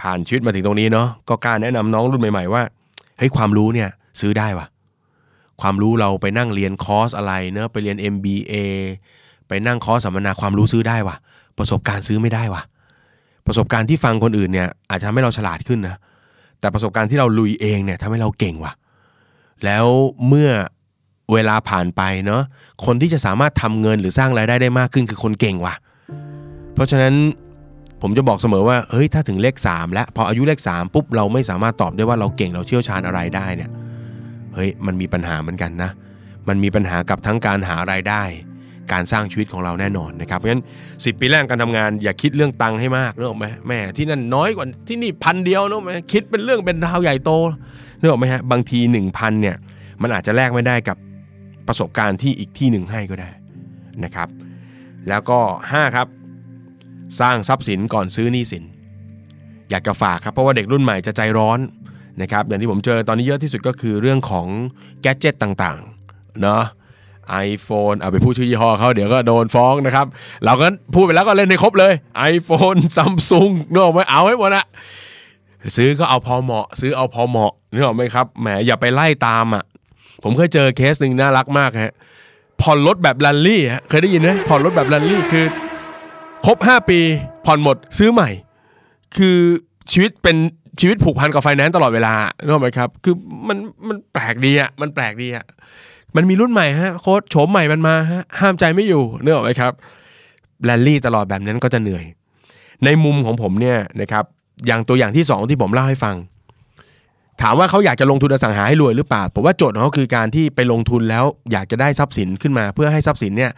[0.00, 2.62] ผ่านชีวิตมาถึงตรงนี้เนาะก็การแนะนำน้องรุ่นใหม่ ๆ ว่า
[3.18, 3.88] เฮ้ยความรู้เนี่ย
[4.20, 4.66] ซื้อได้วะ
[5.60, 8.54] ความรู้เราไปนั่งเรียนคอร์สอะไรเนาะไปเรียน MBA
[9.50, 11.16] ไปนั่งคอสัมมนาความรู้ซื้อได้วะ
[11.58, 12.62] ประสบการณ์ซื้อไม่ได้วะ
[13.46, 15.96] ประสบการณ์ที่ฟังคนอื่นเนี่ยอาจจะทำให้เราฉลาดขึ้นนะ
[16.60, 18.72] แต่ประสบการณ์ที่เราลุยเองเนี่ยทำให้เราเก่งว่ะ
[19.64, 19.86] แล้ว
[20.28, 20.50] เมื่อ
[21.32, 22.42] เวลาผ่านไปเนาะ
[22.84, 25.74] คนที่จะสามารถทำเงินหรือสร้างรายได้ได้มากขึ้นคือคนเก่งว่ะ
[26.74, 27.14] เพราะฉะนั้น
[28.02, 33.70] ผมจะบอกเสมอว่าเฮ้ยถ้าถึงเลข 3 แล้วพออายุเลข 3 ปุ๊บเราไม่สามารถตอบได้ว่าเราเก่งเราเชี่ยวชาญอะไรได้เนี่ย
[34.54, 35.90] เฮ้ยมันมีปัญหาเหมือนกันนะ
[36.48, 38.22] มันมีปัญหากับทั้งการหารายได้
[38.92, 40.62] การสร้างชีวิตของเราแน่นอนนะครับเพราะฉะนั้น
[41.04, 47.30] สิปีแรกการทำงานอย่าคิดเรื่องตังค์ให้มากเนอะไหมแม่ที่นั่นน้อยกว่าที่นี่พันเดียวเนอะไหมคิดเป็นเรื่องเป็นราวใหญ่โต
[47.98, 49.56] เนอะไหมฮะบางที 1 0 0พันเนี่ย
[50.02, 50.96] มันอาจจะแลกไม่ได้กับ
[51.68, 53.30] ประสบการณ์ที่อีกที่หนึ่งให้ก็ได้
[54.04, 54.28] นะครับ
[55.08, 55.38] แล้วก็
[55.72, 56.06] 5 ครับ
[57.20, 58.64] สร้างทรัพย์สินก่อนซื้อหนี้สิน
[59.70, 61.58] อยากจะฝากครับเพราะว่าเด็กรุ่นใหม่จะใจร้อน
[62.22, 64.46] นะครับอย่างที่ผมเจอตอนนี้เยอะที่สุดก็คือเรื่องของ
[65.02, 66.62] gadget ต่างๆเนาะ
[67.48, 70.06] iPhone เอาไปพูดชื่อยี่ห้อเขาเดี๋ยวก็โดนฟ้องนะครับ
[70.44, 71.92] เราก็พูดไปแล้วก็เล่นในครบเลย
[72.32, 74.66] iPhone Samsung นึกออกไหมเอาให้หมดอะ
[75.76, 79.64] ซื้อก็เอาพอเหมาะ ซื้อเอาพอเหมาะนึกออกไหมครับแหมอย่าไปไล่ตามอะ
[80.22, 81.94] ผมเคยเจอเคสหนึ่งน่ารักมากฮะ
[82.62, 85.44] ผ่อนรถแบบลันลี่ฮะเคยได้ยินไหมผ่อนรถแบบลันลี่คือ
[86.46, 87.00] ครบ 5 ปี
[87.46, 88.30] ผ่อนหมดซื้อใหม่
[89.16, 89.38] คือ
[89.92, 90.36] ชีวิตเป็น
[90.80, 93.14] ชีวิตผูกพันกับไฟแนนซ์ตลอดเวลานึกออกไหมครับ คือ
[93.48, 95.44] มันมันแปลกดีอะมันแปลกดีอะ
[96.16, 99.72] มันมีรุ่นใหม่ฮะโค้ดโฉมใหม่มันมาฮะห้ามใจไม่อยู่เนื้อออกไหมครับ
[100.64, 102.04] แรลลี่ตลอดแบบนั้นก็จะเหนื่อย
[102.84, 104.24] ในมุมของผมเนี่ยนะครับ
[104.66, 106.16] อย่างตัวอย่างที่ 2 ที่ผมเล่าให้ฟัง
[107.42, 113.52] ถามว่าเขาอยากจะลงทุนอสังหาให้รวยหรือเปล่าผมว่าโจทย์ของเขาคือการที่ไปลงทุนแล้วอยากจะได้ทรัพย์สินขึ้นมา เพื่อให้ทรัพย์สินเนี่ย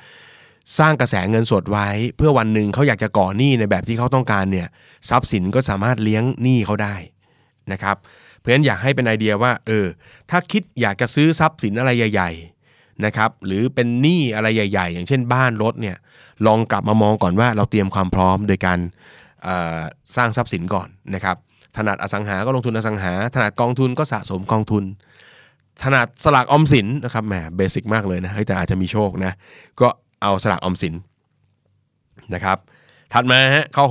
[0.79, 4.67] สร้างกระแสเงินสดไว้ เพื่อวันหนึ่งเขาอยากจะก่อหนี้ในแบบที่เขาต้องการเนี่ย
[5.11, 6.95] ทรัพย์สินก็สามารถเลี้ยงหนี้เขาได้
[7.73, 7.97] นะครับ
[8.43, 9.87] เพราะฉะนั้นอยากให้เป็นไอเดียว่าเออ
[10.31, 12.31] ถ้าคิดอยากจะซื้อทรัพย์สินอะไรใหญ่
[12.69, 15.97] ๆนะครับ หรือเป็นหนี้อะไรใหญ่ ๆ อย่างเช่นบ้านรถเนี่ย
[16.47, 18.79] ลองกลับมามองก่อนว่าเราเตรียมความพร้อมโดยการ
[20.17, 21.37] สร้างทรัพย์สินก่อนนะครับ
[21.77, 24.85] ถนัดอสังหาก็ลงทุนอสังหา ถนัดกองทุนก็สะสมกองทุน
[25.83, 29.33] ถนัดสลากออมสินนะครับแหมเบสิกมากเลยนะแต่อาจจะมีโชคนะ
[29.81, 29.89] ก็
[30.23, 30.95] เอาสลากออมสิน
[32.35, 32.59] นะครับ
[33.13, 33.85] ถัดมาฮะข้อ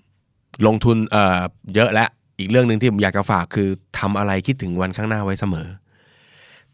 [0.00, 1.40] 6 ลงทุนเอ่อ
[1.74, 2.06] เยอะและ
[2.40, 5.68] อีกเรื่องหนึ่งที่ผมอยากจะฝากคือทำอะไรคิดถึงวันข้างหน้าไว้เสมอ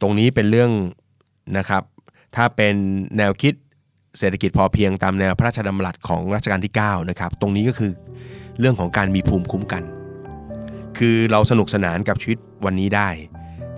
[0.01, 0.71] ตรงนี้เป็นเรื่อง
[1.59, 1.83] นะครับ
[2.37, 2.75] ถ้าเป็น
[3.19, 3.55] แนวคิด
[4.19, 7.93] เศรษฐกิจพอเพียงตามแนวพระราชดำรัสของรัชกาลที่9นะครับตรงนี้ก็คือ
[8.59, 9.83] เรื่องของการมีภูมิคุ้มกัน
[10.99, 13.09] คือเราสนุกสนานกับชีวิตวันนี้ได้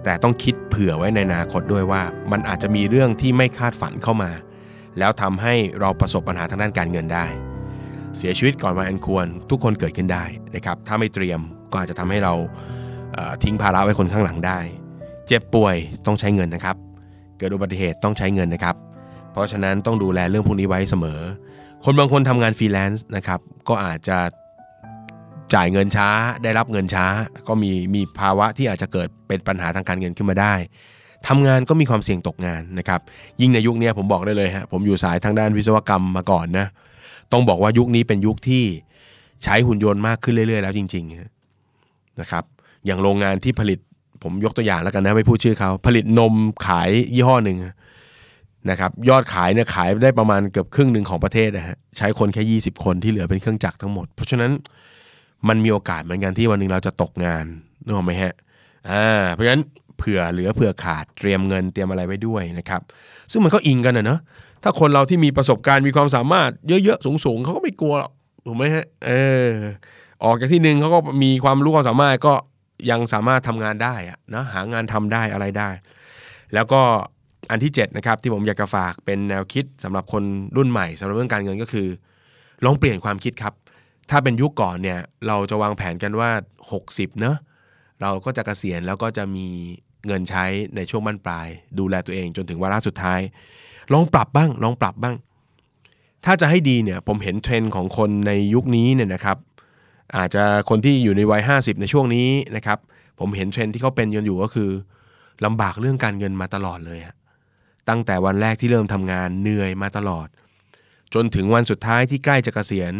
[0.05, 4.31] แต่ต้องคิดเผื่อไว้ในอนาคตด้วยว่า มันอาจจะมีเรื่องที่ไม่คาดฝันเข้ามา
[4.98, 7.27] แล้วทำให้เราประสบปัญหาทางด้านการเงินได้
[8.16, 10.24] เสียชีวิตก่อนวัยอันควรทุกคนเกิดขึ้นได้
[10.55, 11.40] นะครับถ้าไม่เตรียม
[11.72, 12.35] ก็อาจจะทำให้เรา
[13.42, 14.59] ทิ้งภาระไว้คนข้างหลังได้
[15.26, 15.76] เจ็บป่วย
[16.07, 16.76] ต้องใช้เงินนะครับ
[17.38, 18.76] เกิดอุบัติเหตุต้องใช้เงินนะครับ
[19.33, 21.20] เพราะฉะนั้นต้องดูแลเรื่องพวกนี้ไว้เสมอ
[21.85, 24.18] คนบางคนทำงานฟรีแลนซ์นะครับก็อาจจะ
[25.54, 26.09] จ่ายเงินช้า
[26.42, 27.07] ได้รับเงินช้า
[27.48, 30.54] ก็มีมีภาวะที่อาจจะเกิดเป็นปัญหาทางการเงินขึ้นมาได้
[31.28, 33.00] ทำงานก็มีความเสี่ยงตกงานนะครับ
[33.40, 36.66] ยิ่งในยุคนี้ผมบอกได้เลยฮะผมอยู่สายทางด้านวิศวกรรมมาก่อนนะ
[37.33, 38.64] ต้องบอกว่ายุคนี้เป็นยุคที่
[39.44, 41.38] ใช้หุ่นยนต์มากขึ้นเรื่อย ๆ แล้วจริงๆ
[42.20, 42.44] นะครับ
[42.87, 43.78] อย่างโรงงานที่ผลิต
[44.22, 46.35] ผมยกตัวอย่างแล้วกันนะไม่พูดชื่อเขาผลิตนม
[46.66, 47.59] ขายยี่ห้อหนึ่ง
[48.70, 54.50] นะครับยอดขายเนี่ยขายได้ประมาณเกือบครึ่งหนึ่งของประเทศนะฮะใช้คนแค่ 20 คนที่เหลือเป็นเครื่องจักรทั้งหมด เพราะฉะนั้น
[55.48, 57.44] มันมีโอกาสเหมือนกันที่วันหนึ่งเราจะตกงาน
[57.85, 58.35] นึกออกไหมฮะ
[58.90, 59.62] อ่าเพราะฉะนั้น
[59.98, 62.81] เผื่อเหลือเผื่อขาดเตรียมเงินเตรียมอะไรไว้ด้วยนะครับ
[63.33, 64.20] ซึ่งมันก็อิงกันนะเนาะ
[64.62, 68.12] ถ้าคนเราที่มีประสบการณ์มีความสามารถเยอะๆสูงๆเขาก็ไม่กลัวหรอก
[68.46, 69.11] ถูกไหมฮะเอ
[69.48, 69.50] อ
[70.24, 72.35] ออกจากที่หนึ่งเขาก็มีความรู้ความสามารถก็
[72.90, 75.70] ยังสามารถทำงานได้อะนะหางานทำได้อะไรได้
[76.54, 76.81] แล้วก็
[77.50, 80.24] อันที่7นะครับที่ผมอยากจะฝากเป็นแนวคิดสำหรับคน
[80.57, 81.88] รุ่นใหม่สำหรับเรื่องการเงินก็คือ
[82.64, 83.54] ลองเปลี่ยนความคิดครับ
[84.11, 86.31] ถ้าเป็นยุคก่อนเนี่ยเราจะวางแผนกันว่า
[86.74, 87.37] 60 เนะ
[88.02, 89.46] เราก็จะกะเกษียณแล้วก็จะมี
[90.07, 90.44] เงินใช้
[90.76, 93.20] ในช่วงบั้นปลาย ดูแลตัวเองจนถึงวาระสุดท้าย
[93.92, 95.16] ลองปรับบ้าง ลองปรับบ้าง
[96.24, 99.37] ถ้าจะให้ดีเนี่ยผมเห็นเทรนด์ของคนในยุคนี้เนี่ยนะครับ
[100.16, 102.79] อาจจะคนที่อยู่ในวัย 50 ในช่วงนี้นะครับ
[103.18, 104.71] ผมเห็นเทรนที่เขาเป็นกันอยู่ก็คือ
[105.44, 107.01] ลำบากเรื่องการเงินมาตลอดเลย
[107.88, 110.29] ตั้งแต่วันแรกที่เริ่มทำงานเหนื่อยมาตลอด
[111.14, 112.94] จนถึงวันสุดท้ายที่ใกล้จะกะเกษียณ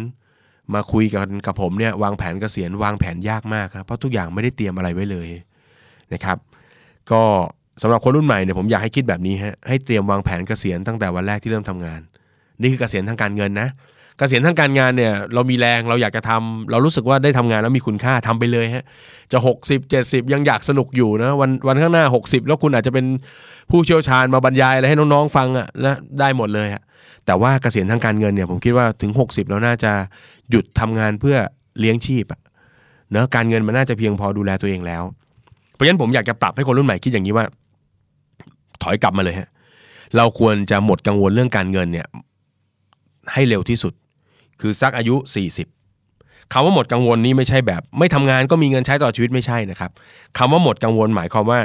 [0.73, 5.27] มาคุยกันกับผมเนี่ยวางแผนเกษียณวางแผนยากมากครับเพราะทุกอย่างไม่ได้เตรียมอะไรไว้เลย
[6.13, 6.37] นะครับ
[7.11, 7.21] ก็
[7.81, 12.01] สำหรับคนรุ่นใหม่เนี่ยผมอยากให้คิดแบบนี้ฮะให้เตรียมวางแผนเกษียณตั้งแต่วันแรกที่เริ่มทำงาน
[12.61, 13.67] นี่คือเกษียณทางการเงินนะ
[14.19, 18.85] กษียณทางการงานเนี่ยเรามีแรงเราอยากจะทำเรารู้สึกว่าได้ทำงานแล้วมีคุณค่าทำไปเลยฮะ
[19.31, 23.05] จะ 60 70 ยังอยากสนุกอยู่นะวันวันข้างหน้า 60 แล้วคุณอาจจะเป็น
[23.71, 26.81] ผู้เชี่ยวชาญมาบรรยายอะไรให้น้องๆฟังอะ่ะนะได้หมดเลยอะ
[27.25, 29.91] แต่ว่าเกษียณทางการเงินเนี่ยผมคิดว่าถึง 60 แล้วน่าจะ
[30.49, 31.37] หยุดทำงานเพื่อ
[31.79, 32.41] เลี้ยงชีพอะ
[33.11, 35.03] เนะการเงินมันน่าจะเพียงพอดูแลตัวเองแล้ว
[35.73, 37.45] เพราะฉะนั้นผมอยากจะปรับให้คนรุ่นใหม่คิดอย่างนี้ว่า
[38.83, 39.49] ถอยกลับมาเลยฮะ
[40.17, 42.07] เราควรจะหมดกังวลเรื่องการเงินเนี่ย
[43.33, 43.93] ให้เร็วที่สุด
[44.61, 45.15] คือสักอายุ
[45.83, 49.91] 40คำว่าหมดกังวลนี้ไม่ใช่แบบ ไม่ทำงานก็มีเงินใช้ต่อชีวิตไม่ใช่นะครับ
[50.37, 51.59] คำว่าหมดกังวลหมายความว่า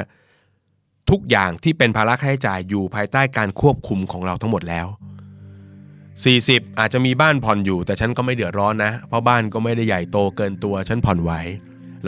[1.09, 4.87] ทุกอย่างที่เป็นภาระค่าใช้จ่ายอยู่ภายใต้การควบคุมของเราทั้งหมดแล้ว
[6.03, 11.31] 40 อาจจะมีบ้านผ่อนอยู่ แต่ฉันก็ไม่เดือดร้อนนะ เพราะบ้านก็ไม่ได้ใหญ่โตเกินตัวฉันผ่อนไหว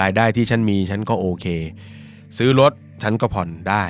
[0.01, 1.45] รายได้ที่ฉันมีฉันก็โอเค
[2.37, 2.71] ซื้อรถ
[3.03, 3.83] ฉันก็ผ่อนได้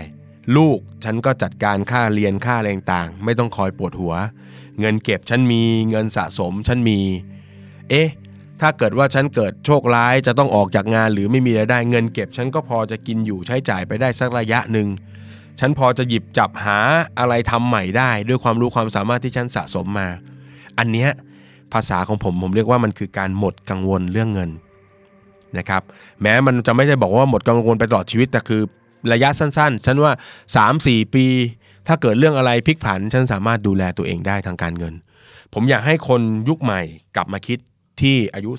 [0.55, 4.13] ลูกฉันก็จัดการค่าเรียนค่าอะไรต่างไม่ต้องคอยปวดหัว
[4.79, 6.99] เงินเก็บฉันมีเงินสะสมฉันมี
[7.89, 8.09] เอ๊ะ
[8.61, 14.87] ถ้าเกิดว่าฉันเกิดโชคร้ายจะต้องออกจากงานหรือไม่มีรายได้เงินเก็บ ฉันก็พอจะกินอยู่ใช้จ่ายไปได้สักระยะหนึ่ง
[15.59, 16.79] ฉันพอจะหยิบจับหา
[17.19, 20.07] อะไรทำใหม่ได้ ด้วยความรู้ความสามารถที่ฉันสะสมมา
[20.77, 21.09] อันเนี้ย
[21.73, 24.49] ภาษาของผมผมเรียกว่ามันคือการหมดกังวลเรื่องเงิน
[25.57, 25.81] นะครับ
[26.21, 28.61] แม้มันจะไม่ได้บอกว่าหมดกังวลไปตลอดชีวิตแต่คือ
[29.13, 30.11] ระยะสั้นๆ ฉันว่า
[30.63, 31.25] 3-4 ปี
[31.87, 34.93] ถ้าเกิดเรื่องอะไรพลิกผัน ฉันสามารถดูแลตัวเองได้ทางการเงิน
[35.53, 36.81] ผมอยากให้คนยุคใหม่
[37.15, 37.59] กลับมาคิด
[38.01, 38.51] ที่อายุ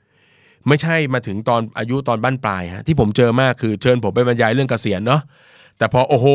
[0.00, 5.22] 40 ไม่ใช่มาถึงตอนอายุตอนบ้านปลายฮะที่ผมเจอมากคือเชิญผมไปบรรยายเรื่องเกษียณเนาะ
[5.78, 6.26] แต่พอโอ้โห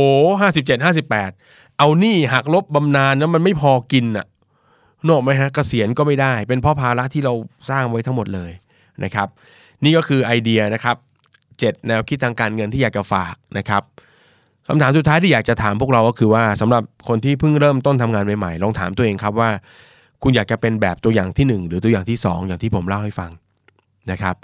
[0.42, 1.32] ห้าสิบเจ็ดห้าสิบแปด
[1.78, 4.26] เอานี่หักลบบำนาญแล้วมันไม่พอกินอะ
[5.10, 7.34] นอกไหมฮะเกษียณก็ไม่ได้ เป็นเพราะภาระที่เรา
[7.70, 8.52] สร้างไว้ทั้งหมดเลย
[9.04, 9.28] นะครับ
[9.84, 10.98] นี่ก็คือไอเดียนะครับ
[11.62, 13.84] 7 แนวคิดทางการเงินที่อยากจะฝากนะครับ
[14.68, 19.50] คำถามสุดท้ายที่อยากจะถามพวกเราก็คือว่าสำหรับคนที่เพิ่งเริ่มต้นทำงานใหม่ๆลองถามตัวเองครับว่า
[20.24, 23.32] คุณอยากจะเป็นแบบตัวอย่างที่ 1 หรือตัวอย่างที่ 2 อย่างที่ผมเล่าให้ฟัง
[24.12, 24.36] นะครับ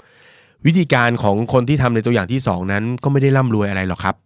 [0.66, 4.16] วิธีการของคนที่ทำในตัวอย่างที่ 2 นั้นก็ไม่ได้ร่ำรวยอะไรหรอกครับ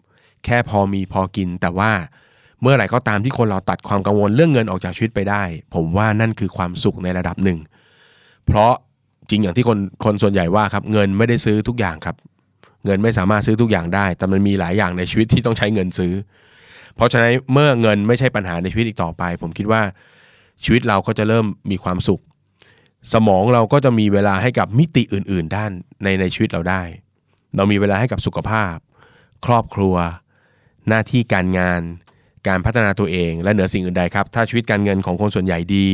[0.45, 1.91] แค่พอมีพอกินแต่ว่า
[2.63, 5.43] เมื่อไหร่ก็ตามที่คนเราตัดความกังวลเรื่องเงินออกจากชีวิตไปได้
[5.75, 7.59] ผมว่านั่นคือความสุขในระดับหนึ่ง
[8.47, 8.73] เพราะ
[9.31, 12.17] จริงอย่างที่คนคนส่วนใหญ่ว่าครับเงินไม่ได้ซื้อทุกอย่างครับ
[12.85, 16.13] เงินไม่สามารถซื้อทุกอย่างได้ แต่มันมีหลายอย่างในชีวิตที่ต้องใช้เงินซื้อ
[16.97, 19.83] เพราะฉะนั้นเมื่อเงินไม่ใช่ปัญหาในชีวิตอีกต่อไป ผมคิดว่า
[20.65, 22.23] ชีวิตเราก็จะเริ่มมีความสุข
[23.13, 25.71] สมองเราก็จะมีเวลาให้กับมิติอื่น ๆ ด้าน
[26.03, 26.83] ในในชีวิตเราได้
[27.57, 28.75] เรามีเวลาให้กับสุขภาพ
[29.47, 29.97] ครอบครัว
[30.89, 31.83] หน้าที่การงาน
[32.49, 35.89] การพัฒนาตัวเองและเหนือสิ่งอื่นใดครับ ถ้าชีวิตการเงินของคนส่วนใหญ่ดี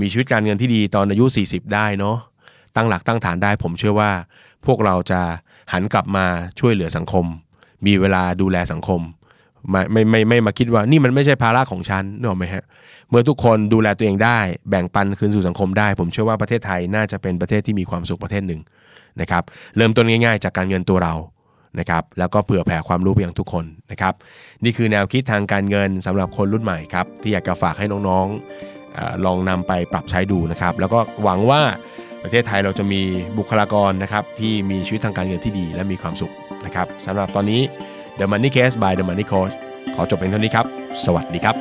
[0.00, 2.16] มีชีวิตการเงินที่ดีตอนอายุ 40 ได้เนาะ
[2.76, 4.10] ตั้งหลักตั้งฐานได้ผมเชื่อว่า
[4.66, 5.20] พวกเราจะ
[5.72, 6.26] หันกลับมา
[6.58, 7.26] ช่วยเหลือสังคม
[7.86, 9.00] มีเวลาดูแลสังคม
[9.70, 12.64] ไม่ไม่ไม่ไม่มาคิดว่านี่มันไม่ใช่ภาระของฉันนึกออกไหมฮะ
[13.10, 14.38] เมื่อทุกคนดูแลตัวเองได้
[14.70, 18.60] แบ่งปันคืนสู่สังคมได้ ผมเชื่อว่าประเทศไทยน่าจะเป็นประเทศที่มีความสุขประเทศหนึ่ง
[19.20, 19.42] นะครับ
[19.76, 21.14] เริ่มต้นง่ายๆ จากการเงินตัวเรา
[21.78, 24.14] นะครับแล้วก็เผื่อแผ่ความรู้ไปยังทุกคนนะครับ
[24.64, 31.60] นี่คือแนวคิดทางการเงินสำหรับคนรุ่นใหม่ครับที่อยากจะฝากให้น้องๆลองนำไปปรับใช้ดูนะครับแล้วก็หวังว่า
[32.22, 33.02] ประเทศไทยเราจะมี
[33.38, 36.32] บุคลากรนะครับที่มีชีวิตทางการเงินที่ดีและมีความสุข
[36.66, 37.60] นะครับสำหรับตอนนี้
[38.18, 39.54] The Money Case by The Money Coach
[39.94, 40.66] ขอจบเพียงเท่านี้ครับ
[41.04, 41.56] สวัสดีครับ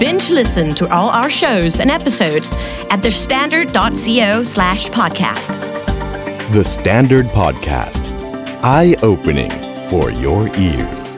[0.00, 2.52] Binge listen to all our shows and episodes
[2.90, 5.52] at thestandard.co slash podcast.
[6.52, 8.12] The Standard Podcast.
[8.62, 9.50] Eye opening
[9.88, 11.15] for your ears.